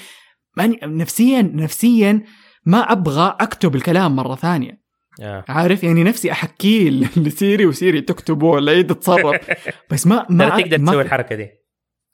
[0.58, 2.24] ماني نفسيا نفسيا
[2.66, 4.88] ما أبغى أكتب الكلام مرة ثانية.
[5.22, 5.46] آه.
[5.48, 6.90] عارف؟ يعني نفسي احكيه
[7.26, 9.42] لسيري وسيري تكتبه ولا إيه تتصرف
[9.92, 11.50] بس ما ما تقدر تسوي الحركة دي.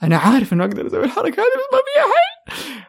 [0.04, 2.34] أنا عارف إنه أقدر أسوي الحركة هذه بس ما فيها حل.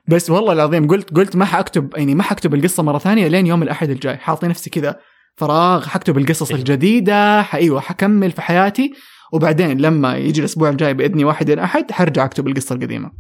[0.09, 3.63] بس والله العظيم قلت قلت ما حاكتب يعني ما حكتب القصة مرة ثانية لين يوم
[3.63, 4.17] الأحد الجاي.
[4.17, 5.01] حاطي نفسي كذا
[5.37, 6.59] فراغ حكتب القصص إيه.
[6.59, 8.93] الجديدة إيوه حكمل في حياتي.
[9.33, 13.11] وبعدين لما يجي الأسبوع الجاي باذني واحد إلى أحد حرجع أكتب القصة القديمة.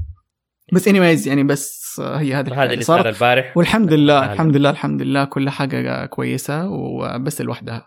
[0.72, 4.32] بس اني يعني بس هي هذه هذا اللي صار البارح والحمد لله.
[4.32, 7.86] الحمد لله الحمد لله كل حاجة كويسة وبس لوحدها.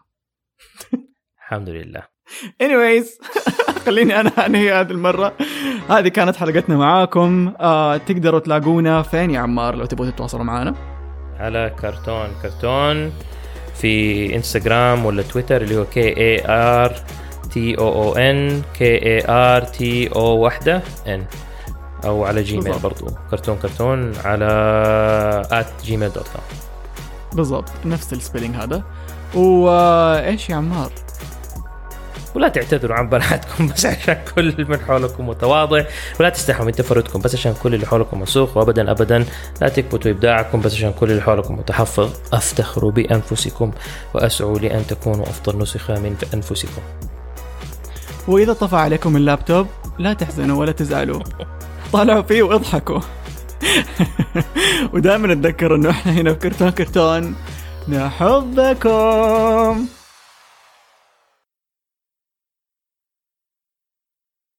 [1.39, 2.01] الحمد لله.
[2.63, 3.07] anyways
[3.85, 5.33] خليني أنا أنهي هذه المرة.
[5.89, 7.53] هذه كانت حلقتنا معاكم.
[7.59, 10.75] آه تقدروا تلاقونا فين يا عمار؟ لو تبغوا تتواصلوا معنا
[11.39, 13.11] على كرتون كرتون.
[13.81, 16.95] في انستغرام ولا تويتر اللي هو K A R
[17.51, 21.25] T O O N K A R T O واحدة N
[22.05, 22.79] أو على Gmail.
[22.79, 23.07] برضو.
[23.31, 24.45] كرتون كرتون على
[25.51, 26.41] at Gmail dot com
[27.33, 27.69] بالضبط.
[27.85, 28.83] نفس ال spelling هذا.
[29.35, 30.91] وإيش يا عمار؟
[32.37, 35.83] ولا تعتذروا عن بناتكم بس عشان كل من حولكم متواضع.
[36.19, 39.25] ولا تستحوا من تفردكم بس عشان كل اللي حولكم منسوخ وابدا ابدا.
[39.61, 42.09] لا تكبتوا إبداعكم بس عشان كل اللي حولكم متحفظ.
[42.33, 43.71] افتخروا بأنفسكم
[44.13, 46.81] وأسعوا لأن تكونوا أفضل نسخة من أنفسكم.
[48.27, 49.67] وإذا طفى عليكم اللابتوب
[49.99, 51.19] لا تحزنوا ولا تزعلوا.
[51.93, 52.99] طالعوا فيه واضحكوا.
[54.93, 57.35] ودائما أتذكر إنه إحنا هنا في كرتون كرتون
[57.87, 59.87] نحبكم.